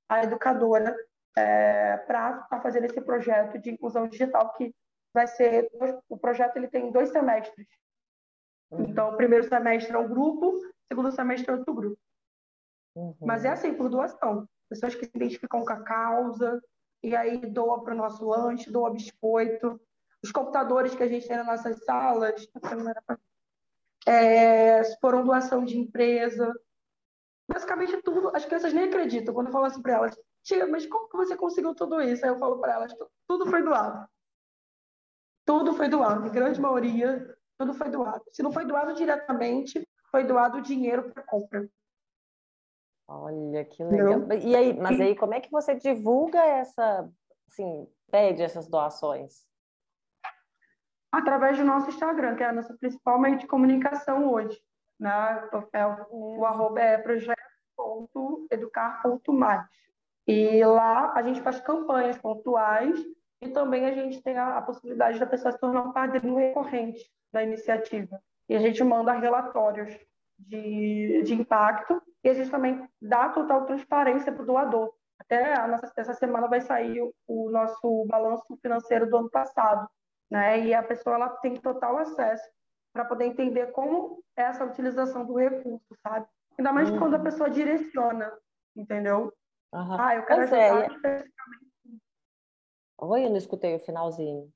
[0.07, 0.95] a educadora
[1.35, 4.73] é, para estar tá fazendo esse projeto de inclusão digital que
[5.13, 5.69] vai ser
[6.09, 7.67] o projeto ele tem dois semestres.
[8.71, 8.85] Uhum.
[8.85, 11.97] Então, o primeiro semestre é um grupo, segundo semestre é outro grupo.
[12.95, 13.15] Uhum.
[13.21, 14.47] Mas é assim, por doação.
[14.69, 16.61] Pessoas que se identificam com a causa,
[17.03, 19.79] e aí doa para o nosso lanche, doa biscoito.
[20.23, 22.47] Os computadores que a gente tem nas nossas salas
[24.07, 26.53] é, foram doação de empresa.
[27.47, 31.09] Basicamente tudo, as crianças nem acreditam quando eu falo assim para elas, tia, mas como
[31.09, 32.23] que você conseguiu tudo isso?
[32.23, 32.95] Aí eu falo para elas,
[33.27, 34.07] tudo foi doado.
[35.45, 38.23] Tudo foi doado, em grande maioria, tudo foi doado.
[38.31, 41.69] Se não foi doado diretamente, foi doado dinheiro para compra.
[43.07, 44.19] Olha que legal.
[44.19, 44.37] Não.
[44.37, 47.09] E aí, mas aí como é que você divulga essa,
[47.49, 49.45] assim, pede essas doações?
[51.11, 54.59] Através do nosso Instagram, que é a nossa principal meio de comunicação hoje.
[54.99, 55.49] Né?
[55.73, 59.67] É o, o arroba é projeto.educar.mais.
[60.25, 62.97] E lá a gente faz campanhas pontuais
[63.41, 67.11] e também a gente tem a, a possibilidade da pessoa se tornar um padrinho recorrente
[67.31, 68.21] da iniciativa.
[68.47, 69.93] E a gente manda relatórios
[70.39, 74.93] de, de impacto e a gente também dá total transparência para o doador.
[75.19, 79.87] Até nossa, essa semana vai sair o, o, nosso balanço financeiro do ano passado,
[80.29, 80.59] né?
[80.59, 82.49] E a pessoa ela tem total acesso
[82.93, 86.27] para poder entender como é essa utilização do recurso, sabe?
[86.57, 86.99] Ainda mais uhum.
[86.99, 88.31] quando a pessoa direciona,
[88.75, 89.33] entendeu?
[89.73, 89.99] Uhum.
[89.99, 91.25] Ah, eu quero pois é, ajudar é.
[93.01, 94.51] Oi, eu não escutei o finalzinho.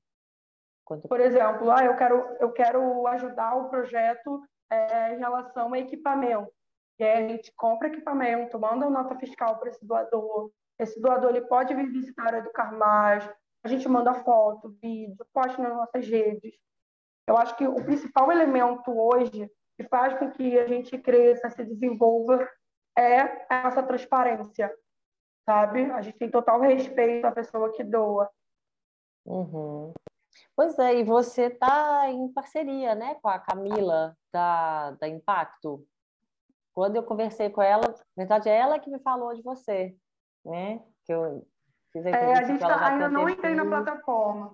[0.84, 1.08] Quanto...
[1.08, 6.50] Por exemplo, ah, eu quero, eu quero ajudar o projeto é, em relação a equipamento.
[6.98, 10.50] E aí a gente compra equipamento, manda uma nota fiscal para esse doador.
[10.78, 13.28] Esse doador ele pode vir visitar a Educar Mais.
[13.62, 16.54] A gente manda foto, vídeo, posta nas nossas redes.
[17.26, 21.64] Eu acho que o principal elemento hoje que faz com que a gente cresça, se
[21.64, 22.48] desenvolva,
[22.98, 24.74] é a nossa transparência,
[25.44, 25.84] sabe?
[25.92, 28.28] A gente tem total respeito à pessoa que doa.
[29.24, 29.92] Uhum.
[30.56, 35.86] Pois é, e você está em parceria né, com a Camila da, da Impacto.
[36.78, 39.96] Quando eu conversei com ela, na verdade é ela que me falou de você,
[40.44, 40.80] né?
[41.04, 41.44] Que eu
[41.92, 44.52] fiz a é, a gente tá, ainda não entrei na plataforma.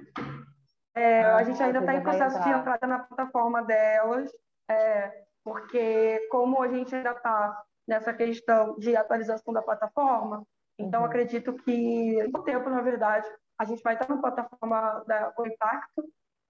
[0.96, 4.32] É, ah, a gente ainda está em processo de entrada na plataforma delas,
[4.70, 10.46] é, porque como a gente ainda está nessa questão de atualização da plataforma,
[10.78, 11.06] então uhum.
[11.06, 16.02] acredito que no tempo, na verdade, a gente vai estar na plataforma da Impacto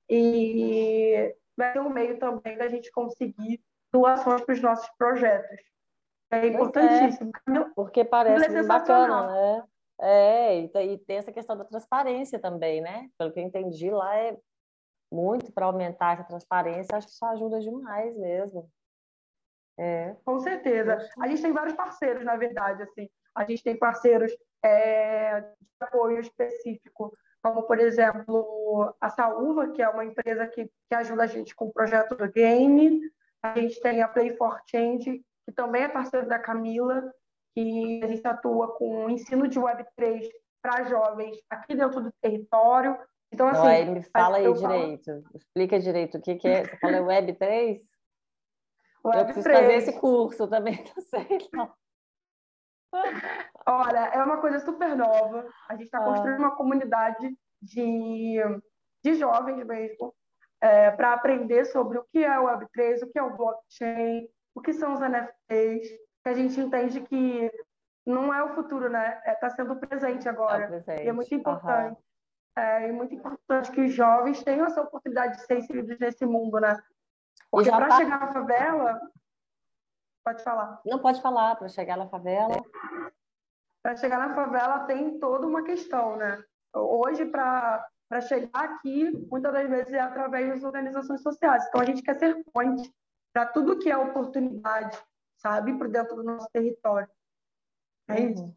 [0.08, 3.60] e vai ser um meio também da gente conseguir
[3.94, 5.60] doações para os nossos projetos.
[6.32, 7.30] É importantíssimo.
[7.48, 9.64] É, porque parece é bacana, né?
[10.00, 13.08] É, e tem essa questão da transparência também, né?
[13.16, 14.36] Pelo que eu entendi lá, é
[15.12, 18.68] muito para aumentar essa transparência, acho que isso ajuda demais mesmo.
[19.78, 20.16] É.
[20.24, 20.98] Com certeza.
[21.20, 23.08] A gente tem vários parceiros, na verdade, assim.
[23.32, 24.32] A gente tem parceiros
[24.64, 30.94] é, de apoio específico, como, por exemplo, a Saúva, que é uma empresa que, que
[30.94, 33.00] ajuda a gente com o projeto do game.
[33.44, 37.12] A gente tem a Play for Change, que também é parceiro da Camila,
[37.54, 40.26] que a gente atua com o ensino de Web3
[40.62, 42.98] para jovens aqui dentro do território.
[43.30, 43.66] Então, assim.
[43.66, 45.24] Aí me fala aí direito, falo...
[45.34, 46.64] explica direito o que, que é.
[46.64, 47.80] Você fala Web3?
[49.04, 49.58] Web eu preciso 3.
[49.60, 51.74] fazer esse curso também, não sei, não.
[53.66, 55.46] Olha, é uma coisa super nova.
[55.68, 56.04] A gente está ah.
[56.04, 58.40] construindo uma comunidade de,
[59.04, 60.14] de jovens mesmo
[60.64, 64.62] é, para aprender sobre o que é o Web3, o que é o blockchain, o
[64.62, 65.88] que são os NFTs,
[66.22, 67.52] que a gente entende que
[68.06, 69.18] não é o futuro, né?
[69.18, 70.64] Está é, tá sendo presente agora.
[70.64, 71.02] É presente.
[71.02, 71.98] E é muito importante.
[71.98, 72.62] Uhum.
[72.62, 76.58] É, é muito importante que os jovens tenham essa oportunidade de ser inseridos nesse mundo,
[76.58, 76.80] né?
[77.50, 77.96] Porque para tá...
[77.98, 79.00] chegar na favela,
[80.24, 80.80] Pode falar.
[80.86, 82.56] Não pode falar, para chegar na favela.
[83.82, 86.42] Para chegar na favela tem toda uma questão, né?
[86.74, 87.86] Hoje, para
[88.20, 91.64] chegar aqui, muitas das vezes é através das organizações sociais.
[91.68, 92.92] Então, a gente quer ser ponte
[93.32, 94.96] para tudo que é oportunidade,
[95.36, 95.76] sabe?
[95.76, 97.08] Por dentro do nosso território.
[98.08, 98.30] É uhum.
[98.30, 98.56] isso.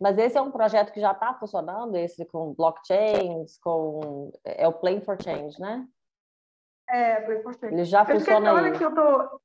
[0.00, 4.72] Mas esse é um projeto que já está funcionando, esse com blockchains, com é o
[4.72, 5.86] Play for Change, né?
[6.88, 7.74] É, Play for Change.
[7.74, 8.72] Ele já funciona aí.
[8.76, 9.40] Que eu tô,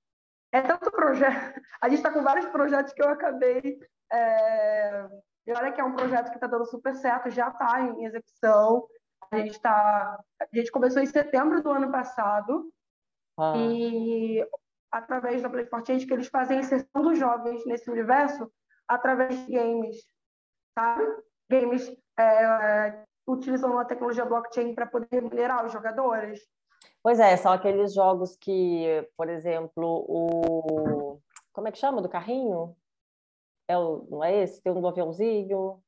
[0.52, 1.62] É tanto projeto.
[1.82, 3.80] A gente está com vários projetos que eu acabei.
[4.12, 5.10] É...
[5.48, 8.88] E olha que é um projeto que está dando super certo, já está em execução.
[9.32, 10.20] A gente, tá...
[10.40, 12.72] a gente começou em setembro do ano passado.
[13.38, 13.54] Ah.
[13.58, 14.46] E
[14.92, 18.52] através da Play Change, que eles fazem a inserção dos jovens nesse universo
[18.88, 19.96] através de games,
[20.78, 21.06] sabe?
[21.50, 21.90] Games
[22.20, 26.42] é, utilizam a tecnologia blockchain para poder remunerar os jogadores.
[27.02, 31.20] Pois é, são aqueles jogos que, por exemplo, o.
[31.54, 32.02] Como é que chama?
[32.02, 32.76] Do carrinho?
[33.68, 34.06] É o...
[34.10, 34.62] Não é esse?
[34.62, 35.82] Tem um do aviãozinho.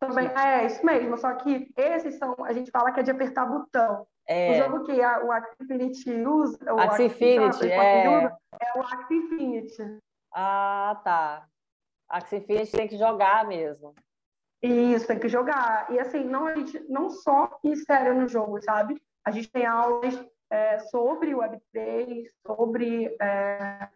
[0.00, 3.44] Também, é, isso mesmo, só que esses são, a gente fala que é de apertar
[3.44, 4.06] botão.
[4.26, 4.52] É.
[4.52, 8.08] O jogo que a, o Axie Infinity usa, o Axie Infinity, é...
[8.08, 9.98] Usa, é o Axie Infinity.
[10.32, 11.46] Ah, tá.
[12.08, 13.94] Axie Infinity tem que jogar mesmo.
[14.62, 15.90] Isso, tem que jogar.
[15.90, 19.00] E assim, não, a gente não só insere no jogo, sabe?
[19.24, 20.18] A gente tem aulas
[20.50, 23.88] é, sobre Web3, sobre é,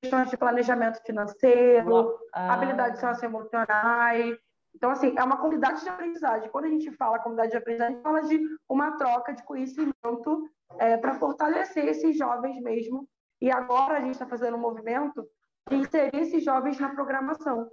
[0.00, 2.54] questões de planejamento financeiro, ah.
[2.54, 4.36] habilidades socioemocionais.
[4.82, 6.50] Então, assim, é uma comunidade de aprendizagem.
[6.50, 10.50] Quando a gente fala comunidade de aprendizagem, a gente fala de uma troca de conhecimento
[10.76, 13.08] é, para fortalecer esses jovens mesmo.
[13.40, 15.24] E agora a gente está fazendo um movimento
[15.70, 17.70] de inserir esses jovens na programação.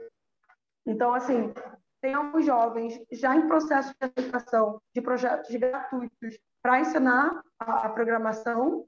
[0.85, 1.51] Então, assim,
[1.99, 7.89] tem alguns jovens já em processo de aplicação de projetos gratuitos para ensinar a, a,
[7.89, 8.85] programação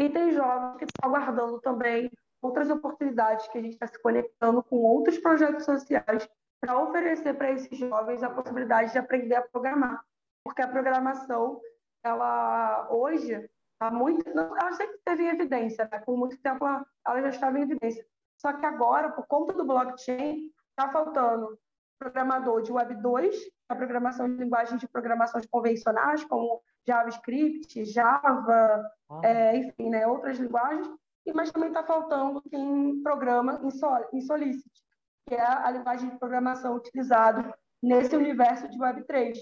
[0.00, 2.10] e tem jovens que estão aguardando também
[2.42, 6.28] outras oportunidades que a gente está se conectando com outros projetos sociais
[6.64, 10.02] para oferecer para esses jovens a possibilidade de aprender a programar,
[10.42, 11.60] porque a programação
[12.02, 13.32] ela hoje
[13.72, 15.98] está muito, ela sempre teve em evidência, né?
[16.00, 18.04] com muito tempo ela, ela já estava em evidência,
[18.40, 21.58] só que agora por conta do blockchain está faltando
[21.98, 23.36] programador de Web 2,
[23.68, 29.20] a programação de linguagens de programação convencionais, como JavaScript, Java, ah.
[29.22, 30.88] é, enfim, né, outras linguagens,
[31.26, 34.83] e, mas também está faltando quem programa em, Sol, em Solicit,
[35.26, 39.36] que é a linguagem de programação utilizada nesse universo de Web3,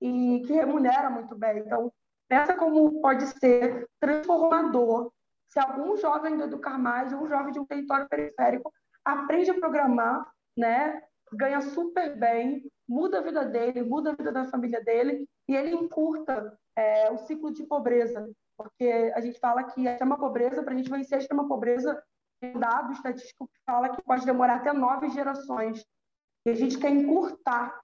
[0.00, 1.58] e que remunera muito bem.
[1.58, 1.92] Então,
[2.28, 5.12] pensa como pode ser transformador
[5.48, 8.72] se algum jovem do Educar Mais, um jovem de um território periférico,
[9.04, 10.24] aprende a programar,
[10.56, 15.56] né, ganha super bem, muda a vida dele, muda a vida da família dele e
[15.56, 20.62] ele encurta é, o ciclo de pobreza, porque a gente fala que a extrema pobreza,
[20.62, 22.00] para a gente vencer a extrema pobreza,
[22.42, 25.84] um dado estatístico que fala que pode demorar até nove gerações.
[26.46, 27.78] E a gente quer encurtar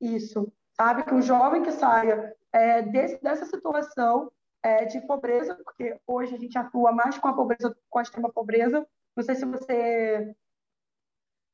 [0.00, 1.04] isso, sabe?
[1.04, 4.30] Que o jovem que saia é, desse, dessa situação
[4.62, 8.32] é, de pobreza, porque hoje a gente atua mais com a pobreza, com a extrema
[8.32, 8.86] pobreza.
[9.14, 10.34] Não sei se você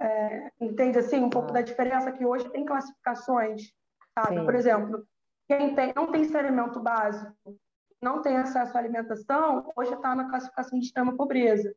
[0.00, 1.54] é, entende assim um pouco ah.
[1.54, 3.72] da diferença que hoje tem classificações,
[4.18, 4.38] sabe?
[4.38, 4.44] Sim.
[4.44, 5.06] Por exemplo,
[5.48, 7.34] quem tem, não tem saneamento básico,
[8.00, 11.74] não tem acesso à alimentação, hoje está na classificação de extrema pobreza.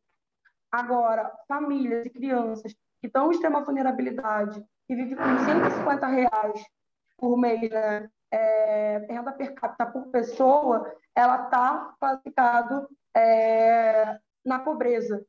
[0.74, 6.66] Agora, famílias e crianças que estão em extrema vulnerabilidade, que vivem com 150 reais
[7.16, 8.10] por mês, né?
[8.28, 15.24] É, renda per capita por pessoa, ela está classificado é, na pobreza,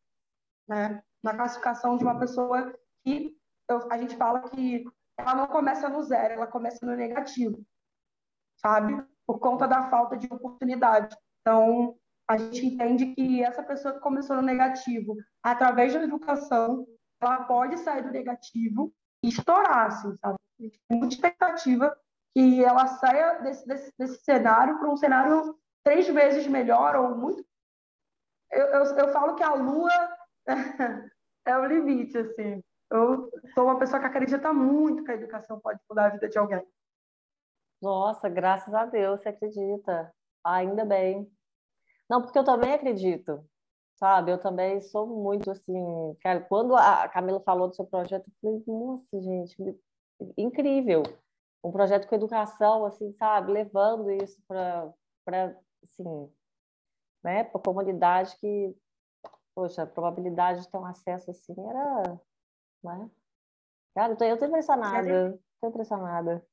[0.68, 1.04] né?
[1.22, 3.38] na classificação de uma pessoa que
[3.70, 4.84] eu, a gente fala que
[5.16, 7.64] ela não começa no zero, ela começa no negativo,
[8.56, 9.06] sabe?
[9.28, 11.16] Por conta da falta de oportunidade.
[11.42, 11.96] Então,
[12.28, 16.88] a gente entende que essa pessoa que começou no negativo, através da educação,
[17.22, 20.38] ela pode sair do negativo e estourar, assim, sabe?
[20.58, 21.96] Tem muita expectativa
[22.34, 27.46] que ela saia desse, desse, desse cenário para um cenário três vezes melhor ou muito.
[28.52, 29.92] Eu, eu, eu falo que a lua
[31.46, 32.64] é o limite, assim.
[32.92, 36.38] Eu sou uma pessoa que acredita muito que a educação pode mudar a vida de
[36.38, 36.66] alguém.
[37.82, 40.14] Nossa, graças a Deus, você acredita.
[40.44, 41.30] Ainda bem.
[42.10, 43.44] Não, porque eu também acredito,
[43.96, 44.32] sabe?
[44.32, 46.16] Eu também sou muito assim.
[46.22, 49.56] Cara, quando a Camila falou do seu projeto, eu falei, nossa, gente,
[50.38, 51.04] incrível.
[51.64, 53.52] Um projeto com educação, assim, sabe?
[53.52, 54.94] Levando isso para,
[55.84, 56.32] assim,
[57.24, 57.44] né?
[57.44, 58.76] Para a comunidade que,
[59.56, 62.20] poxa, a probabilidade de ter um acesso assim era
[62.86, 63.10] né?
[63.96, 66.46] Cara, eu tô, eu tô impressionada, tô impressionada.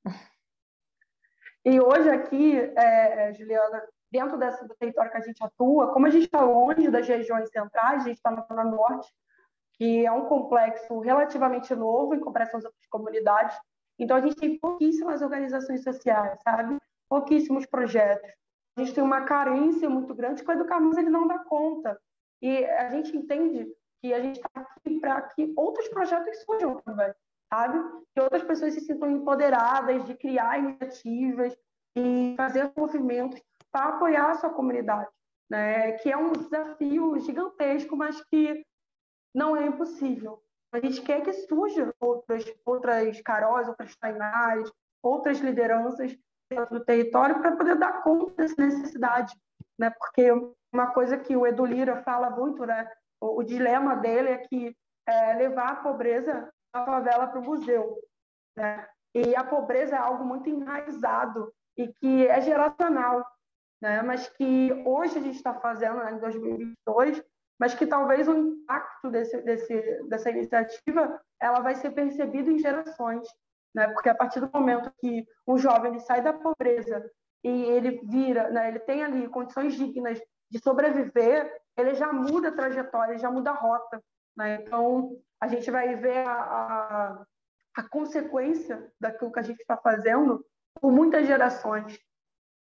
[1.65, 6.07] E hoje aqui, é, é, Juliana, dentro desse, do território que a gente atua, como
[6.07, 9.11] a gente está longe das regiões centrais, a gente está na Zona Norte,
[9.75, 13.57] que é um complexo relativamente novo em comparação às outras comunidades,
[13.99, 16.77] então a gente tem pouquíssimas organizações sociais, sabe?
[17.09, 18.31] Pouquíssimos projetos.
[18.77, 21.99] A gente tem uma carência muito grande que o Educar ele não dá conta.
[22.41, 27.13] E a gente entende que a gente está aqui para que outros projetos surjam também,
[27.49, 27.79] sabe?
[28.15, 31.57] Que outras pessoas se sintam empoderadas de criar iniciativas
[31.95, 33.41] e fazer movimentos
[33.73, 35.11] para apoiar a sua comunidade.
[35.51, 35.93] né?
[35.93, 38.65] que é um desafio gigantesco, mas que
[39.35, 40.43] não é impossível.
[40.73, 44.71] A gente quer que surjam outras, outras Caróis, outras Tainás,
[45.03, 46.17] outras lideranças
[46.51, 49.35] dentro do território para poder dar conta dessa necessidade.
[49.79, 49.91] Né?
[49.91, 50.31] Porque
[50.73, 52.91] uma coisa que o Edu Lira fala muito, né?
[53.21, 57.99] o, o dilema dele é que é, levar a pobreza da favela para o museu.
[58.57, 58.87] Né?
[59.15, 63.27] E a pobreza é algo muito enraizado e que é geracional,
[63.83, 64.01] né?
[64.01, 67.23] mas que hoje a gente está fazendo, né, em 2022,
[67.59, 73.27] mas que talvez o impacto desse, desse, dessa iniciativa ela vai ser percebido em gerações,
[73.75, 73.89] né?
[73.89, 77.11] porque a partir do momento que um jovem sai da pobreza
[77.43, 82.53] e ele vira, né, ele tem ali condições dignas de sobreviver, ele já muda a
[82.53, 84.01] trajetória, já muda a rota.
[84.37, 84.63] Né?
[84.63, 87.27] Então, a gente vai ver a, a,
[87.79, 90.45] a consequência daquilo que a gente está fazendo
[90.81, 91.99] por muitas gerações.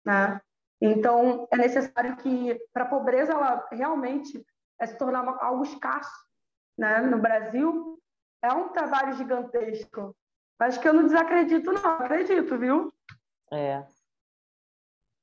[0.06, 0.40] Né?
[0.86, 4.46] Então, é necessário que, para a pobreza ela realmente
[4.78, 6.12] é se tornar algo escasso
[6.78, 7.00] né?
[7.00, 7.98] no Brasil,
[8.42, 10.14] é um trabalho gigantesco.
[10.60, 12.94] Mas que eu não desacredito, não, acredito, viu?
[13.50, 13.82] É.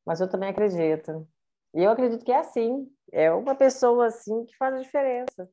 [0.07, 1.29] Mas eu também acredito.
[1.75, 2.91] E eu acredito que é assim.
[3.13, 5.51] É uma pessoa assim que faz a diferença.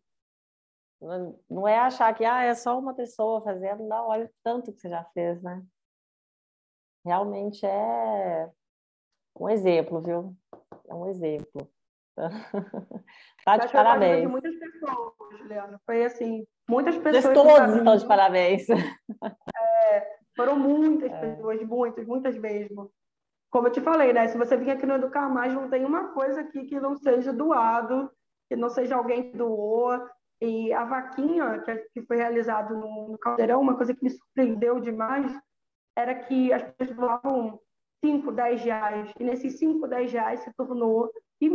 [1.49, 4.79] Não é achar que ah, é só uma pessoa fazendo, não, olha o tanto que
[4.79, 5.61] você já fez, né?
[7.05, 8.49] Realmente é
[9.39, 10.35] um exemplo, viu?
[10.87, 11.69] É um exemplo.
[13.45, 14.21] tá de parabéns.
[14.21, 15.79] De muitas pessoas, Juliana.
[15.85, 17.33] Foi assim, muitas pessoas.
[17.33, 18.65] todos estão de parabéns.
[19.89, 21.19] É, foram muitas é.
[21.19, 22.91] pessoas, muitas, muitas mesmo.
[23.49, 24.27] Como eu te falei, né?
[24.27, 27.31] Se você vir aqui no Educar Mais, não tem uma coisa aqui que não seja
[27.31, 28.11] doado,
[28.49, 29.97] que não seja alguém que doou.
[30.41, 31.63] E a vaquinha
[31.93, 35.31] que, foi realizado no, no Caldeirão, uma coisa que me surpreendeu demais,
[35.97, 37.59] era que as pessoas doavam
[38.03, 39.11] 5, 10 reais.
[39.19, 41.49] E nesses 5, 10 reais se tornou, e,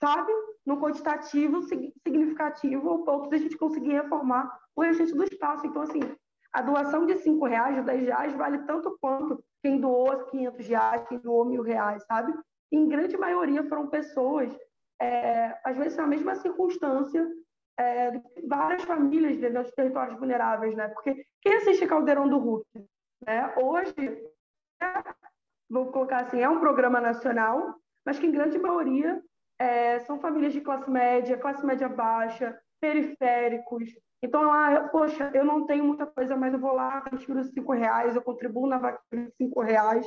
[0.00, 0.32] sabe,
[0.64, 5.66] no quantitativo significativo, ao ponto de a gente conseguir reformar o restante do espaço.
[5.66, 6.00] Então, assim,
[6.52, 11.08] a doação de 5 reais, de 10 reais, vale tanto quanto quem doou 500 reais,
[11.08, 12.32] quem doou mil reais, sabe?
[12.70, 14.54] E, em grande maioria foram pessoas,
[15.00, 17.26] é, às vezes na mesma circunstância,
[17.78, 20.88] é, várias famílias dentro dos territórios vulneráveis, né?
[20.88, 22.66] Porque quem assiste Caldeirão do Hulk,
[23.26, 23.54] né?
[23.56, 23.94] Hoje,
[24.80, 25.02] é,
[25.72, 29.22] vou colocar assim, é um programa nacional, mas que em grande maioria
[29.58, 33.88] é, são famílias de classe média, classe média baixa, periféricos.
[34.22, 38.14] Então, ah, poxa, eu não tenho muita coisa, mas eu vou lá, tiro cinco reais,
[38.14, 40.06] eu contribuo na vaca de cinco reais.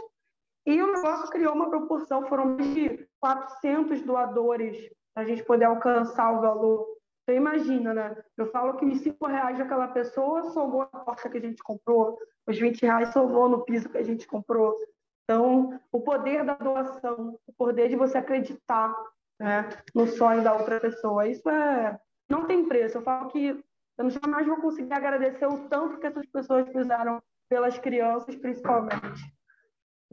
[0.67, 4.77] E o negócio criou uma proporção, foram mais de 400 doadores
[5.13, 6.95] para a gente poder alcançar o valor
[7.25, 8.15] você imagina, né?
[8.37, 12.19] Eu falo que os 5 reais daquela pessoa salvou a porta que a gente comprou,
[12.47, 14.77] os 20 reais salvou no piso que a gente comprou.
[15.25, 18.95] Então, o poder da doação, o poder de você acreditar
[19.39, 21.99] né, no sonho da outra pessoa, isso é
[22.29, 22.97] não tem preço.
[22.97, 23.63] Eu falo que
[23.97, 29.33] eu jamais vou conseguir agradecer o tanto que essas pessoas fizeram pelas crianças, principalmente.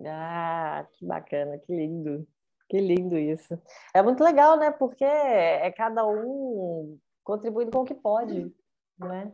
[0.07, 2.27] Ah, que bacana, que lindo.
[2.69, 3.61] Que lindo isso.
[3.95, 4.71] É muito legal, né?
[4.71, 8.51] Porque é cada um contribuindo com o que pode,
[8.99, 9.31] né?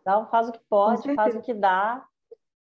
[0.00, 2.06] Então, faz o que pode, faz o que dá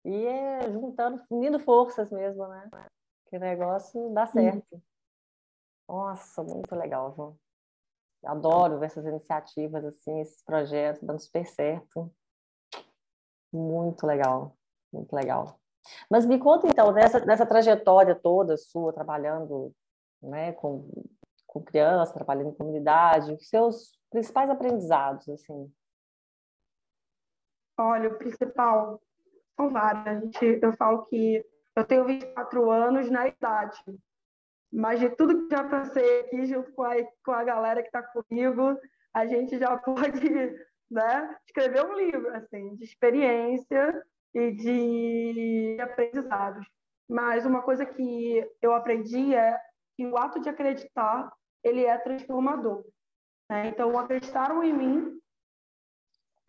[0.06, 2.70] e é juntando, unindo forças mesmo, né?
[3.28, 4.82] Que o negócio dá certo.
[5.88, 7.38] Nossa, muito legal, João.
[8.24, 12.12] Adoro ver essas iniciativas, assim, esses projetos dando super certo.
[13.52, 14.56] Muito legal,
[14.92, 15.60] muito legal.
[16.10, 19.74] Mas me conta então, nessa, nessa trajetória toda sua, trabalhando
[20.22, 20.88] né, com,
[21.48, 25.74] com crianças, trabalhando em comunidade, os seus principais aprendizados, assim?
[27.78, 29.02] Olha, o principal
[29.60, 30.22] são vários.
[30.24, 31.46] Gente, eu falo que
[31.76, 33.78] eu tenho 24 anos na idade,
[34.72, 36.96] mas de tudo que já passei aqui junto com a,
[37.26, 38.78] com a galera que está comigo,
[39.14, 40.56] a gente já pode
[40.90, 44.02] né, escrever um livro assim, de experiência
[44.34, 46.66] e de aprendizados.
[47.10, 49.60] Mas uma coisa que eu aprendi é
[49.98, 51.32] que o ato de acreditar
[51.64, 52.86] ele é transformador.
[53.50, 53.68] Né?
[53.68, 55.20] Então, acreditaram em mim,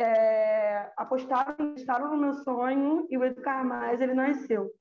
[0.00, 4.72] é, apostaram, acreditaram no meu sonho e o Educar Mais ele nasceu.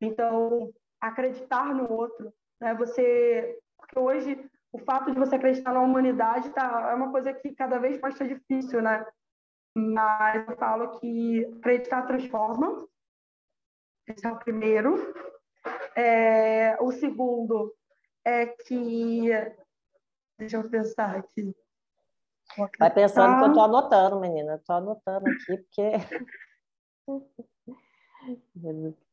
[0.00, 2.74] Então, acreditar no outro, né?
[2.74, 7.54] Você, porque hoje o fato de você acreditar na humanidade tá, é uma coisa que
[7.54, 9.04] cada vez mais está difícil, né?
[9.74, 12.86] Mas eu falo que acreditar transforma.
[14.06, 15.14] Esse é o primeiro.
[15.96, 17.74] É, o segundo
[18.24, 19.30] é que.
[20.38, 21.54] Deixa eu pensar aqui.
[22.78, 24.56] Vai pensando que eu estou anotando, menina.
[24.56, 25.92] Estou anotando aqui, porque.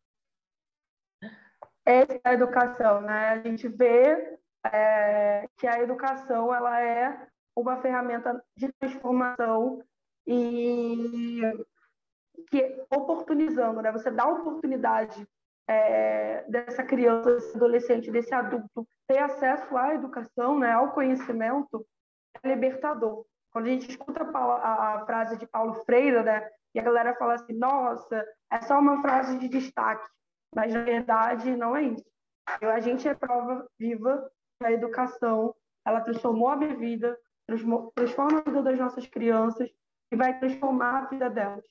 [1.86, 3.30] Essa é a educação, né?
[3.30, 9.84] A gente vê é, que a educação ela é uma ferramenta de transformação
[10.26, 11.42] e
[12.50, 13.92] que oportunizando, né?
[13.92, 15.28] Você dá oportunidade
[15.68, 21.86] é, dessa criança, desse adolescente, desse adulto ter acesso à educação, né, ao conhecimento,
[22.44, 23.26] é libertador.
[23.56, 27.36] Quando a gente escuta a, a frase de Paulo Freire, né, e a galera fala
[27.36, 30.06] assim, nossa, é só uma frase de destaque,
[30.54, 32.06] mas na verdade não é isso.
[32.46, 34.30] A gente é prova viva
[34.62, 35.56] da educação,
[35.88, 37.18] ela transformou a minha vida,
[37.96, 39.70] transforma a vida das nossas crianças
[40.12, 41.64] e vai transformar a vida delas.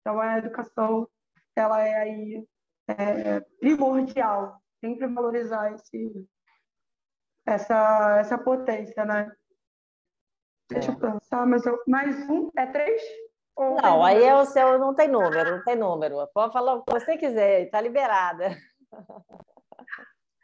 [0.00, 1.08] Então a educação,
[1.56, 2.48] ela é aí
[2.86, 6.24] é, primordial, sempre valorizar esse,
[7.44, 9.32] essa, essa potência, né?
[10.72, 10.74] É.
[10.74, 13.02] Deixa eu pensar, mas eu, mais um, é três?
[13.56, 16.26] não, aí é o seu, não tem número, não tem número.
[16.32, 18.56] Pode falar o que você quiser, está liberada.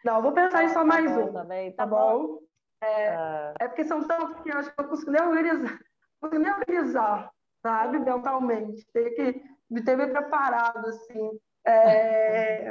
[0.04, 1.32] Não, vou pensar em só tá mais um.
[1.32, 2.18] Também, tá, tá bom?
[2.18, 2.38] bom?
[2.80, 3.54] É, ah.
[3.60, 5.78] é porque são tantos que eu acho que eu consigo nem organizar,
[6.20, 7.30] consigo nem organizar,
[7.62, 8.86] sabe, mentalmente.
[8.92, 12.70] Tem que me ter me preparado, assim, é,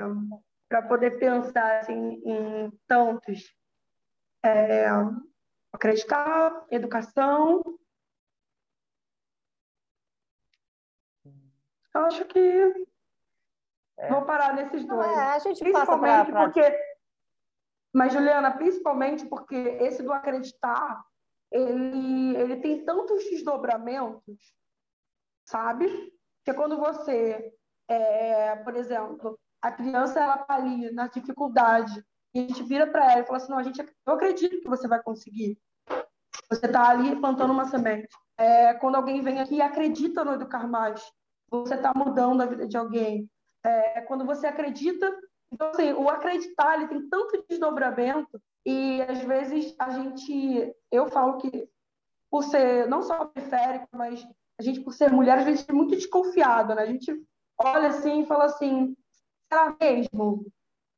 [0.70, 3.54] para poder pensar assim, em tantos.
[4.44, 4.88] É,
[5.72, 7.64] acreditar, educação.
[11.94, 12.88] Eu acho que
[13.98, 14.10] é.
[14.10, 15.08] vou parar nesses dois.
[15.08, 16.80] É, a gente principalmente pra, porque,
[17.94, 21.04] mas Juliana, principalmente porque esse do acreditar,
[21.52, 24.54] ele, ele tem tantos desdobramentos,
[25.46, 26.14] sabe?
[26.46, 27.54] Que quando você,
[27.88, 32.06] é, por exemplo, a criança ela tá ali na dificuldade
[32.40, 34.88] a gente vira para ela e fala assim, não, a gente, eu acredito que você
[34.88, 35.58] vai conseguir.
[36.50, 38.10] Você está ali plantando uma semente.
[38.38, 41.02] É, quando alguém vem aqui e acredita no Educar Mais,
[41.50, 43.30] você está mudando a vida de alguém.
[43.64, 45.14] É, quando você acredita...
[45.52, 50.76] Então, assim, o acreditar, ele tem tanto desdobramento e, às vezes, a gente...
[50.92, 51.70] Eu falo que,
[52.30, 54.28] por ser não só periférico, mas
[54.60, 56.82] a gente, por ser mulher, a gente é muito desconfiado, né?
[56.82, 57.24] A gente
[57.58, 58.96] olha assim e fala assim,
[59.52, 60.46] será mesmo?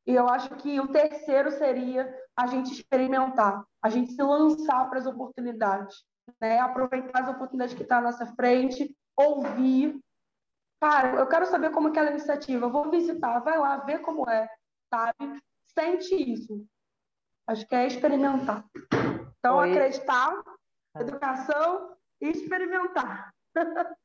[0.09, 4.97] E eu acho que o terceiro seria a gente experimentar, a gente se lançar para
[4.97, 6.03] as oportunidades,
[6.41, 6.57] né?
[6.57, 9.99] aproveitar as oportunidades que estão tá à nossa frente, ouvir.
[10.81, 14.49] Cara, eu quero saber como é aquela iniciativa, vou visitar, vai lá, ver como é,
[14.91, 15.39] sabe?
[15.77, 16.65] Sente isso.
[17.45, 18.65] Acho que é experimentar.
[19.37, 19.69] Então, Oi.
[19.69, 20.41] acreditar,
[20.95, 21.01] ah.
[21.01, 23.31] educação e experimentar.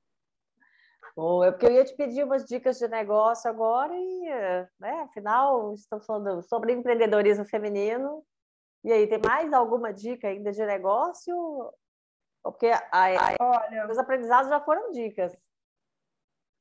[1.16, 4.24] Bom, é porque eu ia te pedir umas dicas de negócio agora e,
[4.80, 8.24] né, afinal, estamos falando sobre empreendedorismo feminino.
[8.82, 11.72] E aí, tem mais alguma dica ainda de negócio?
[12.42, 15.34] Porque a, a, Olha, os aprendizados já foram dicas.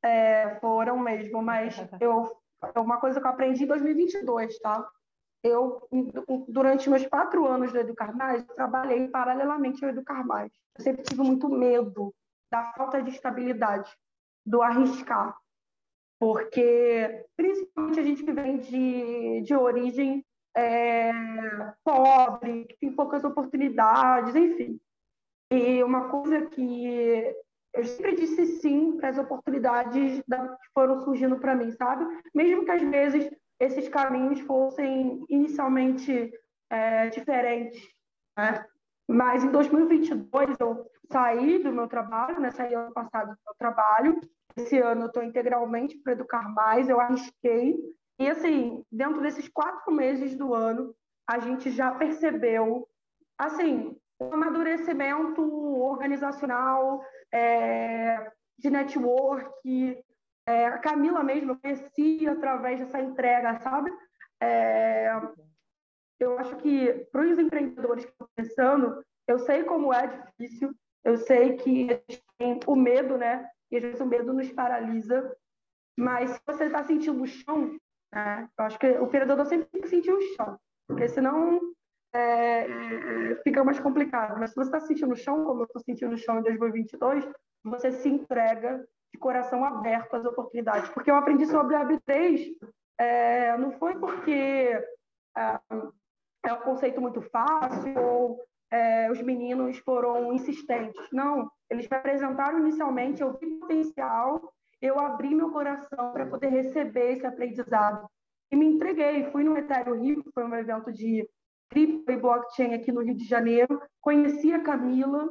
[0.04, 2.40] É, foram mesmo, mas eu,
[2.76, 4.88] é uma coisa que eu aprendi em 2022, tá?
[5.44, 5.86] Eu,
[6.48, 10.54] durante meus quatro anos do Educar Mais, trabalhei paralelamente ao Educar Mais.
[10.78, 12.14] Eu sempre tive muito medo
[12.50, 13.92] da falta de estabilidade
[14.46, 15.38] do arriscar,
[16.20, 20.26] porque principalmente a gente que vem de, de origem
[20.56, 21.12] é,
[21.84, 24.80] pobre, que tem poucas oportunidades, enfim.
[25.52, 27.36] E uma coisa que
[27.74, 32.06] eu sempre disse sim para as oportunidades que foram surgindo para mim, sabe?
[32.34, 33.30] Mesmo que às vezes
[33.60, 36.32] esses caminhos fossem inicialmente
[36.70, 37.82] é, diferentes,
[38.38, 38.66] né?
[39.08, 42.52] Mas em 2022 eu saí do meu trabalho, né?
[42.52, 44.20] Saí ano passado do meu trabalho.
[44.56, 46.90] Esse ano eu estou integralmente para educar mais.
[46.90, 47.76] Eu arrisquei
[48.20, 50.96] e assim, dentro desses quatro meses do ano,
[51.28, 52.88] a gente já percebeu,
[53.38, 55.42] assim, um amadurecimento
[55.82, 60.04] organizacional, é, de network.
[60.46, 63.92] É, a Camila mesmo, eu conheci através dessa entrega, sabe?
[64.42, 65.12] É,
[66.20, 70.74] eu acho que para os empreendedores que estão pensando, eu sei como é difícil,
[71.04, 72.02] eu sei que
[72.66, 73.50] o medo, né?
[73.72, 75.36] E às vezes o medo nos paralisa,
[75.98, 77.78] mas se você está sentindo o chão,
[78.14, 78.48] né?
[78.58, 81.60] eu acho que o empreendedor sempre tem que sentir o chão, porque senão
[82.14, 84.40] é, fica mais complicado.
[84.40, 87.28] Mas se você está sentindo o chão, como eu estou sentindo o chão em 2022,
[87.64, 90.90] você se entrega de coração aberto às oportunidades.
[90.90, 92.56] Porque eu aprendi sobre a B3,
[93.00, 94.80] é, não foi porque
[95.36, 95.60] é,
[96.46, 98.40] é um conceito muito fácil ou
[98.74, 101.08] é, os meninos foram insistentes.
[101.12, 104.52] Não, eles me apresentaram inicialmente, eu vi potencial,
[104.82, 108.08] eu abri meu coração para poder receber esse aprendizado.
[108.52, 111.28] E me entreguei, fui no Ethereum Rio, que foi um evento de
[111.70, 115.30] cripto e blockchain aqui no Rio de Janeiro, conheci a Camila,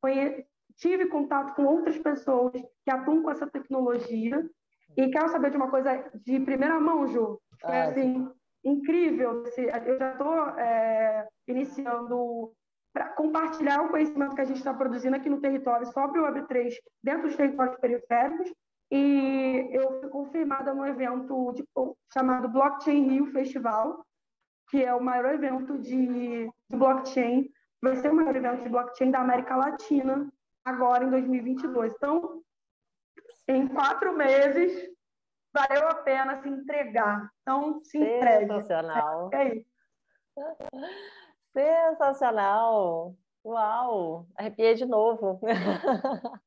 [0.00, 0.44] conhe...
[0.76, 2.52] tive contato com outras pessoas
[2.84, 4.44] que atuam com essa tecnologia,
[4.96, 8.28] e quero saber de uma coisa de primeira mão, Ju, é ah, assim,
[8.64, 9.44] incrível.
[9.56, 12.52] Eu já estou é, iniciando
[12.92, 16.74] para compartilhar o conhecimento que a gente está produzindo aqui no território sobre o Web3
[17.02, 18.52] dentro dos territórios periféricos.
[18.90, 21.66] E eu fui confirmada no evento de,
[22.12, 24.04] chamado Blockchain Rio Festival,
[24.68, 27.48] que é o maior evento de, de blockchain,
[27.80, 30.30] vai ser o maior evento de blockchain da América Latina,
[30.62, 31.94] agora em 2022.
[31.94, 32.42] Então,
[33.48, 34.90] em quatro meses,
[35.54, 37.30] valeu a pena se entregar.
[37.40, 38.46] Então, se entregue.
[38.46, 39.30] Sensacional.
[39.32, 39.72] É isso.
[41.52, 43.14] Sensacional!
[43.44, 44.26] Uau!
[44.36, 45.38] Arrepiei de novo.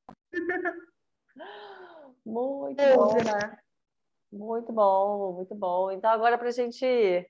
[2.25, 3.13] muito bom.
[3.13, 3.59] Né?
[4.31, 5.91] Muito bom, muito bom.
[5.91, 7.29] Então, agora para a gente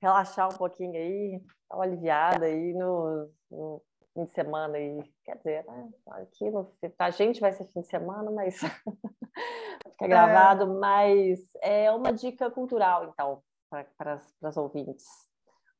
[0.00, 3.82] relaxar um pouquinho aí, dar uma aliviada aí no, no
[4.14, 5.02] fim de semana aí.
[5.24, 5.90] Quer dizer, né?
[6.06, 8.60] aqui no, a gente vai ser fim de semana, mas
[9.90, 10.78] fica gravado, é.
[10.78, 13.42] mas é uma dica cultural, então,
[13.98, 15.29] para as ouvintes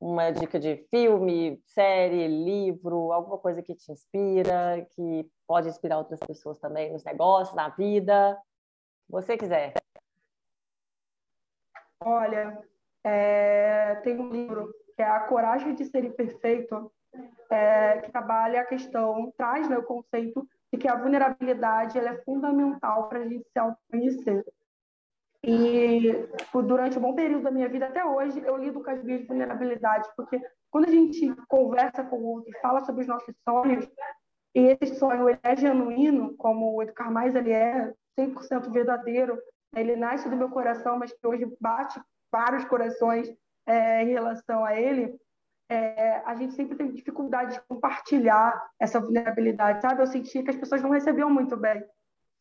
[0.01, 6.21] uma dica de filme, série, livro, alguma coisa que te inspira, que pode inspirar outras
[6.21, 8.41] pessoas também nos negócios, na vida.
[9.09, 9.75] Você quiser.
[12.03, 12.67] Olha,
[13.05, 16.91] é, tem um livro que é A Coragem de Ser Imperfeito,
[17.51, 22.23] é, que trabalha a questão, traz né, o conceito de que a vulnerabilidade ela é
[22.23, 24.45] fundamental para a gente se autoconhecer.
[25.43, 29.26] E durante um bom período da minha vida até hoje, eu lido com as minhas
[29.26, 33.88] vulnerabilidades, porque quando a gente conversa com o outro e fala sobre os nossos sonhos,
[34.55, 39.38] e esse sonho ele é genuíno, como o Educar Mais ele é 100% verdadeiro,
[39.74, 43.32] ele nasce do meu coração, mas que hoje bate vários corações
[43.66, 45.16] é, em relação a ele,
[45.70, 50.03] é, a gente sempre tem dificuldade de compartilhar essa vulnerabilidade, sabe?
[50.03, 51.82] Eu sentia que as pessoas não recebiam muito bem.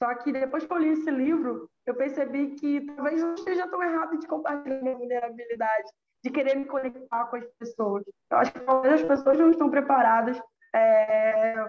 [0.01, 3.83] Só que depois que eu li esse livro, eu percebi que talvez não esteja tão
[3.83, 5.91] errado de compartilhar minha vulnerabilidade,
[6.23, 8.03] de querer me conectar com as pessoas.
[8.31, 10.41] Eu acho que talvez as pessoas não estão preparadas
[10.73, 11.65] é,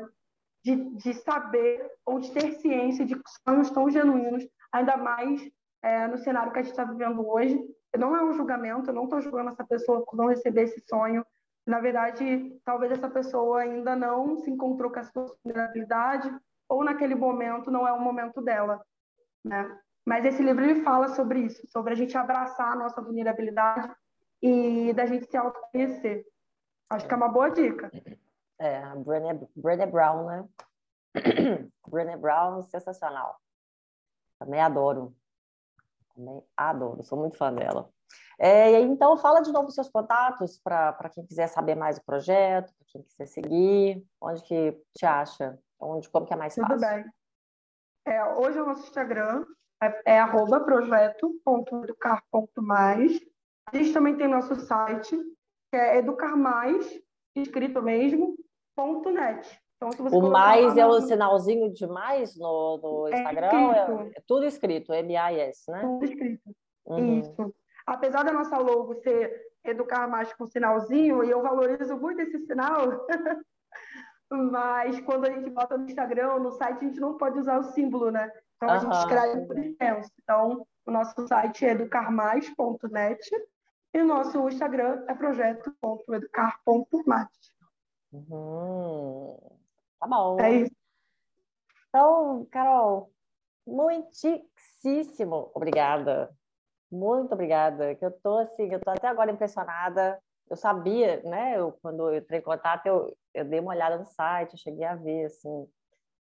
[0.64, 5.42] de, de saber ou de ter ciência de sonhos tão genuínos, ainda mais
[5.82, 7.58] é, no cenário que a gente está vivendo hoje.
[7.98, 11.26] Não é um julgamento, eu não estou julgando essa pessoa por não receber esse sonho.
[11.66, 16.32] Na verdade, talvez essa pessoa ainda não se encontrou com a sua vulnerabilidade
[16.70, 18.80] ou naquele momento não é o momento dela,
[19.44, 19.78] né?
[20.06, 23.92] Mas esse livro ele fala sobre isso, sobre a gente abraçar a nossa vulnerabilidade
[24.40, 26.24] e da gente se autoconhecer.
[26.88, 27.90] Acho que é uma boa dica.
[28.58, 30.48] É, a Brené, Brené Brown, né?
[31.88, 33.38] Brené Brown, sensacional.
[34.38, 35.14] Também adoro.
[36.14, 37.90] Também adoro, sou muito fã dela.
[38.38, 42.86] É, então, fala de novo seus contatos para quem quiser saber mais do projeto, para
[42.88, 46.76] quem quiser seguir, onde que te acha, onde, como que é mais fácil.
[46.76, 47.04] Tudo bem.
[48.06, 49.44] É, hoje o nosso Instagram
[49.82, 53.20] é, é projeto.educar.mais.
[53.66, 55.18] A gente também tem nosso site,
[55.70, 56.98] que é educarmais,
[57.36, 58.36] escrito mesmo,
[58.76, 59.60] ponto net.
[59.76, 63.48] Então, o mais é o sinalzinho de mais no, no é Instagram?
[63.48, 65.80] É, é, tudo escrito, M-A-S, né?
[65.80, 66.54] Tudo escrito.
[66.86, 67.20] Uhum.
[67.20, 67.54] Isso
[67.90, 73.06] apesar da nossa logo ser educar mais com sinalzinho, e eu valorizo muito esse sinal,
[74.30, 77.64] mas quando a gente bota no Instagram, no site, a gente não pode usar o
[77.64, 78.32] símbolo, né?
[78.56, 80.10] Então a gente escreve por extenso.
[80.22, 83.30] Então, o nosso site é educarmais.net
[83.92, 87.54] e o nosso Instagram é projeto.educar.mate.
[88.12, 89.36] Uhum.
[89.98, 90.38] Tá bom.
[90.40, 90.76] É isso.
[91.88, 93.10] Então, Carol,
[93.66, 96.30] muitíssimo obrigada
[96.90, 100.20] muito obrigada, que eu tô assim, eu tô até agora impressionada.
[100.48, 101.56] Eu sabia, né?
[101.56, 104.84] Eu, quando eu entrei em contato, eu, eu dei uma olhada no site, eu cheguei
[104.84, 105.70] a ver assim o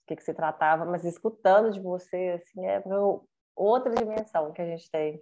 [0.08, 4.66] que, que se tratava, mas escutando de você, assim, é meu, outra dimensão que a
[4.66, 5.22] gente tem,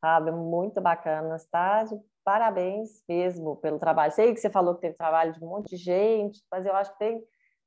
[0.00, 0.30] sabe?
[0.30, 1.84] Muito bacana, tá?
[1.84, 4.12] De parabéns mesmo pelo trabalho.
[4.12, 6.92] Sei que você falou que teve trabalho de um monte de gente, mas eu acho
[6.92, 7.22] que tem,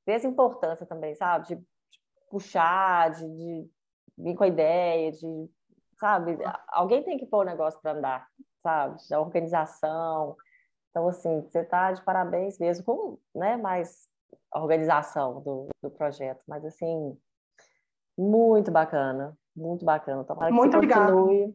[0.06, 1.48] tem essa importância também, sabe?
[1.48, 1.64] De, de
[2.30, 3.70] puxar, de, de
[4.18, 5.50] vir com a ideia, de
[6.00, 6.38] sabe?
[6.68, 8.28] Alguém tem que pôr o negócio para andar,
[8.62, 8.98] sabe?
[9.10, 10.36] Da organização.
[10.96, 14.08] Então, assim, você está de parabéns mesmo com né, mais
[14.54, 16.42] organização do, do projeto.
[16.48, 17.20] Mas, assim,
[18.18, 20.24] muito bacana, muito bacana.
[20.24, 21.54] Tomara que muito você continue.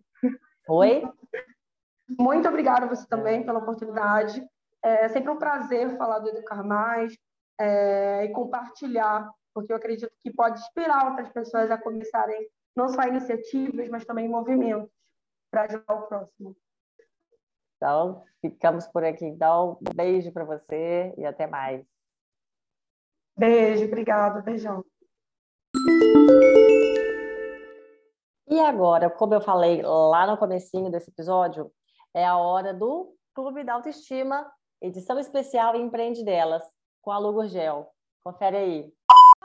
[0.69, 1.03] Oi?
[2.19, 4.47] Muito obrigada a você também pela oportunidade.
[4.83, 7.17] É sempre um prazer falar do Educar Mais
[7.59, 13.05] é, e compartilhar, porque eu acredito que pode inspirar outras pessoas a começarem não só
[13.05, 14.93] iniciativas, mas também movimentos
[15.51, 16.55] para ajudar o próximo.
[17.81, 19.25] Então, ficamos por aqui.
[19.25, 21.83] Então, um beijo para você e até mais.
[23.35, 24.85] Beijo, obrigada, beijão.
[28.47, 31.73] E agora, como eu falei lá no comecinho desse episódio,
[32.13, 34.53] É a hora do Clube da Autoestima,
[34.83, 36.63] edição especial Empreende Delas,
[37.01, 37.89] com a Lu Gurgel.
[38.23, 38.93] Confere aí.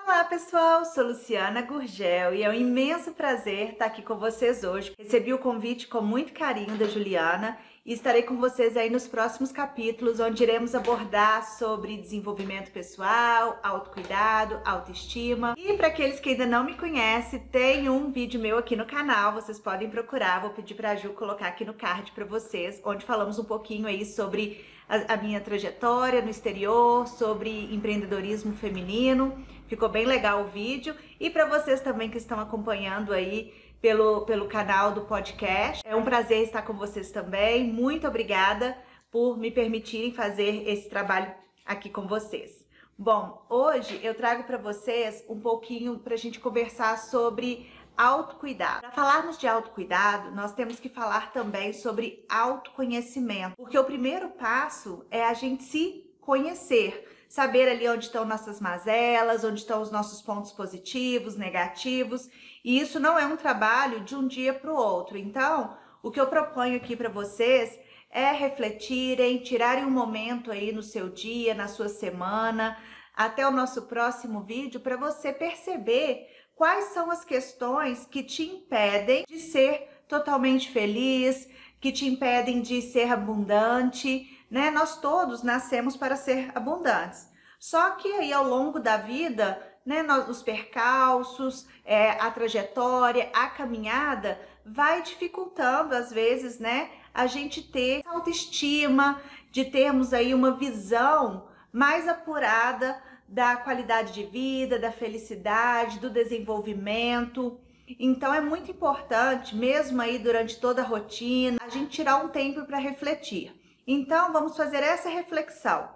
[0.06, 4.94] Olá pessoal, sou Luciana Gurgel e é um imenso prazer estar aqui com vocês hoje.
[4.98, 9.52] Recebi o convite com muito carinho da Juliana e estarei com vocês aí nos próximos
[9.52, 15.54] capítulos, onde iremos abordar sobre desenvolvimento pessoal, autocuidado, autoestima.
[15.56, 19.34] E para aqueles que ainda não me conhecem, tem um vídeo meu aqui no canal,
[19.34, 20.42] vocês podem procurar.
[20.42, 23.86] Vou pedir para a Ju colocar aqui no card para vocês, onde falamos um pouquinho
[23.86, 29.38] aí sobre a, a minha trajetória no exterior, sobre empreendedorismo feminino.
[29.68, 30.96] Ficou bem legal o vídeo.
[31.20, 36.04] E para vocês também que estão acompanhando aí pelo, pelo canal do podcast, é um
[36.04, 37.64] prazer estar com vocês também.
[37.66, 38.78] Muito obrigada
[39.12, 41.34] por me permitirem fazer esse trabalho
[41.66, 42.66] aqui com vocês.
[42.98, 48.82] Bom, hoje eu trago para vocês um pouquinho para a gente conversar sobre autocuidado.
[48.82, 55.06] Para falarmos de autocuidado, nós temos que falar também sobre autoconhecimento, porque o primeiro passo
[55.10, 60.22] é a gente se conhecer, saber ali onde estão nossas mazelas, onde estão os nossos
[60.22, 62.30] pontos positivos, negativos,
[62.66, 65.20] e isso não é um trabalho de um dia para o outro.
[65.20, 70.82] Então, o que eu proponho aqui para vocês é refletirem, tirarem um momento aí no
[70.82, 72.76] seu dia, na sua semana,
[73.16, 79.26] até o nosso próximo vídeo para você perceber quais são as questões que te impedem
[79.30, 81.48] de ser totalmente feliz,
[81.80, 84.72] que te impedem de ser abundante, né?
[84.72, 87.30] Nós todos nascemos para ser abundantes.
[87.60, 94.40] Só que aí ao longo da vida, né, os percalços, é, a trajetória, a caminhada
[94.66, 99.22] vai dificultando às vezes, né, a gente ter autoestima,
[99.52, 107.58] de termos aí uma visão mais apurada da qualidade de vida, da felicidade, do desenvolvimento.
[108.00, 112.66] Então é muito importante, mesmo aí durante toda a rotina, a gente tirar um tempo
[112.66, 113.54] para refletir.
[113.88, 115.88] Então vamos fazer essa reflexão.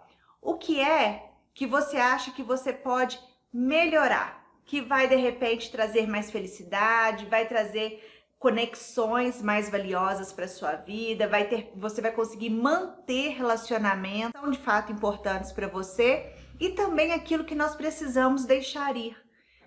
[0.41, 3.19] O que é que você acha que você pode
[3.53, 4.45] melhorar?
[4.65, 8.03] Que vai de repente trazer mais felicidade, vai trazer
[8.39, 14.57] conexões mais valiosas para sua vida, vai ter, você vai conseguir manter relacionamentos são de
[14.57, 19.17] fato importantes para você e também aquilo que nós precisamos deixar ir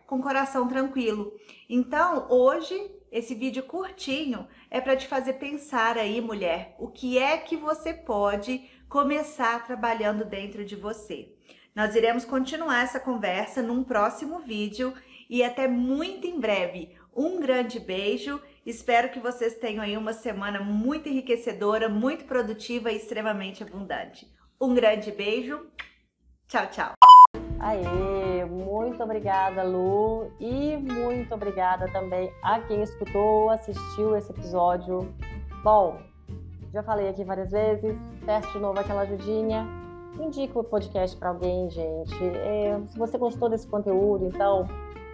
[0.07, 1.33] com o coração tranquilo.
[1.69, 2.75] Então, hoje,
[3.11, 7.93] esse vídeo curtinho é para te fazer pensar aí, mulher, o que é que você
[7.93, 11.35] pode começar trabalhando dentro de você.
[11.75, 14.93] Nós iremos continuar essa conversa num próximo vídeo
[15.29, 16.95] e até muito em breve.
[17.17, 18.39] Um grande beijo.
[18.65, 24.31] Espero que vocês tenham aí uma semana muito enriquecedora, muito produtiva e extremamente abundante.
[24.61, 25.67] Um grande beijo.
[26.47, 26.93] Tchau, tchau.
[27.59, 35.15] Aê, muito obrigada, Lu, e muito obrigada também a quem escutou, assistiu esse episódio.
[35.63, 36.03] Bom,
[36.73, 37.97] já falei aqui várias vezes,
[38.27, 39.67] teste de novo aquela ajudinha,
[40.21, 42.25] indica o podcast para alguém, gente.
[42.25, 44.67] É, se você gostou desse conteúdo, então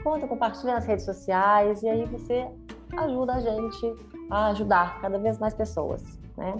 [0.02, 2.48] conta, compartilha nas redes sociais e aí você
[2.96, 3.94] ajuda a gente
[4.30, 6.02] a ajudar cada vez mais pessoas,
[6.36, 6.54] né?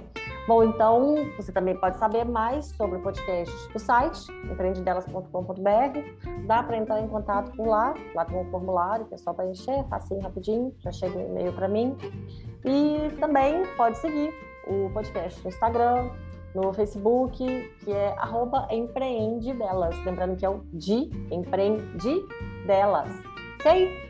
[0.46, 6.46] Bom, então você também pode saber mais sobre o podcast no site, empreendedelas.com.br.
[6.46, 9.84] Dá para entrar em contato por lá, lá tem um formulário que é só preencher,
[9.90, 11.94] facinho, rapidinho, já chega um e-mail para mim.
[12.64, 14.32] E também pode seguir
[14.66, 16.10] o podcast no Instagram,
[16.60, 17.38] no Facebook,
[17.84, 18.16] que é
[18.70, 19.96] empreendedelas.
[20.04, 22.26] Lembrando que é o de empreende
[22.66, 23.10] delas.
[23.60, 24.08] Ok?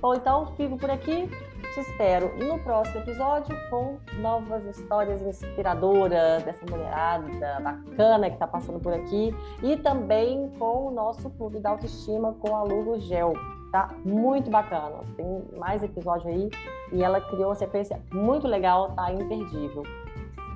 [0.00, 1.28] Bom, então fico por aqui.
[1.74, 8.80] Te espero no próximo episódio com novas histórias inspiradoras dessa mulherada bacana que está passando
[8.80, 13.34] por aqui e também com o nosso Clube da Autoestima com a Lugo Gel.
[13.70, 15.00] Tá muito bacana.
[15.14, 16.48] Tem mais episódio aí
[16.90, 19.82] e ela criou uma sequência muito legal, tá imperdível.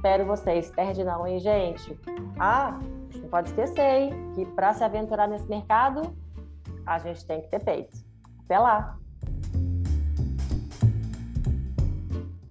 [0.03, 0.68] Espero vocês.
[0.68, 1.96] Perde não, hein, gente?
[2.36, 2.76] Ah,
[3.14, 6.12] não pode esquecer, hein, que para se aventurar nesse mercado,
[6.84, 7.96] a gente tem que ter peito.
[8.44, 8.98] Até lá!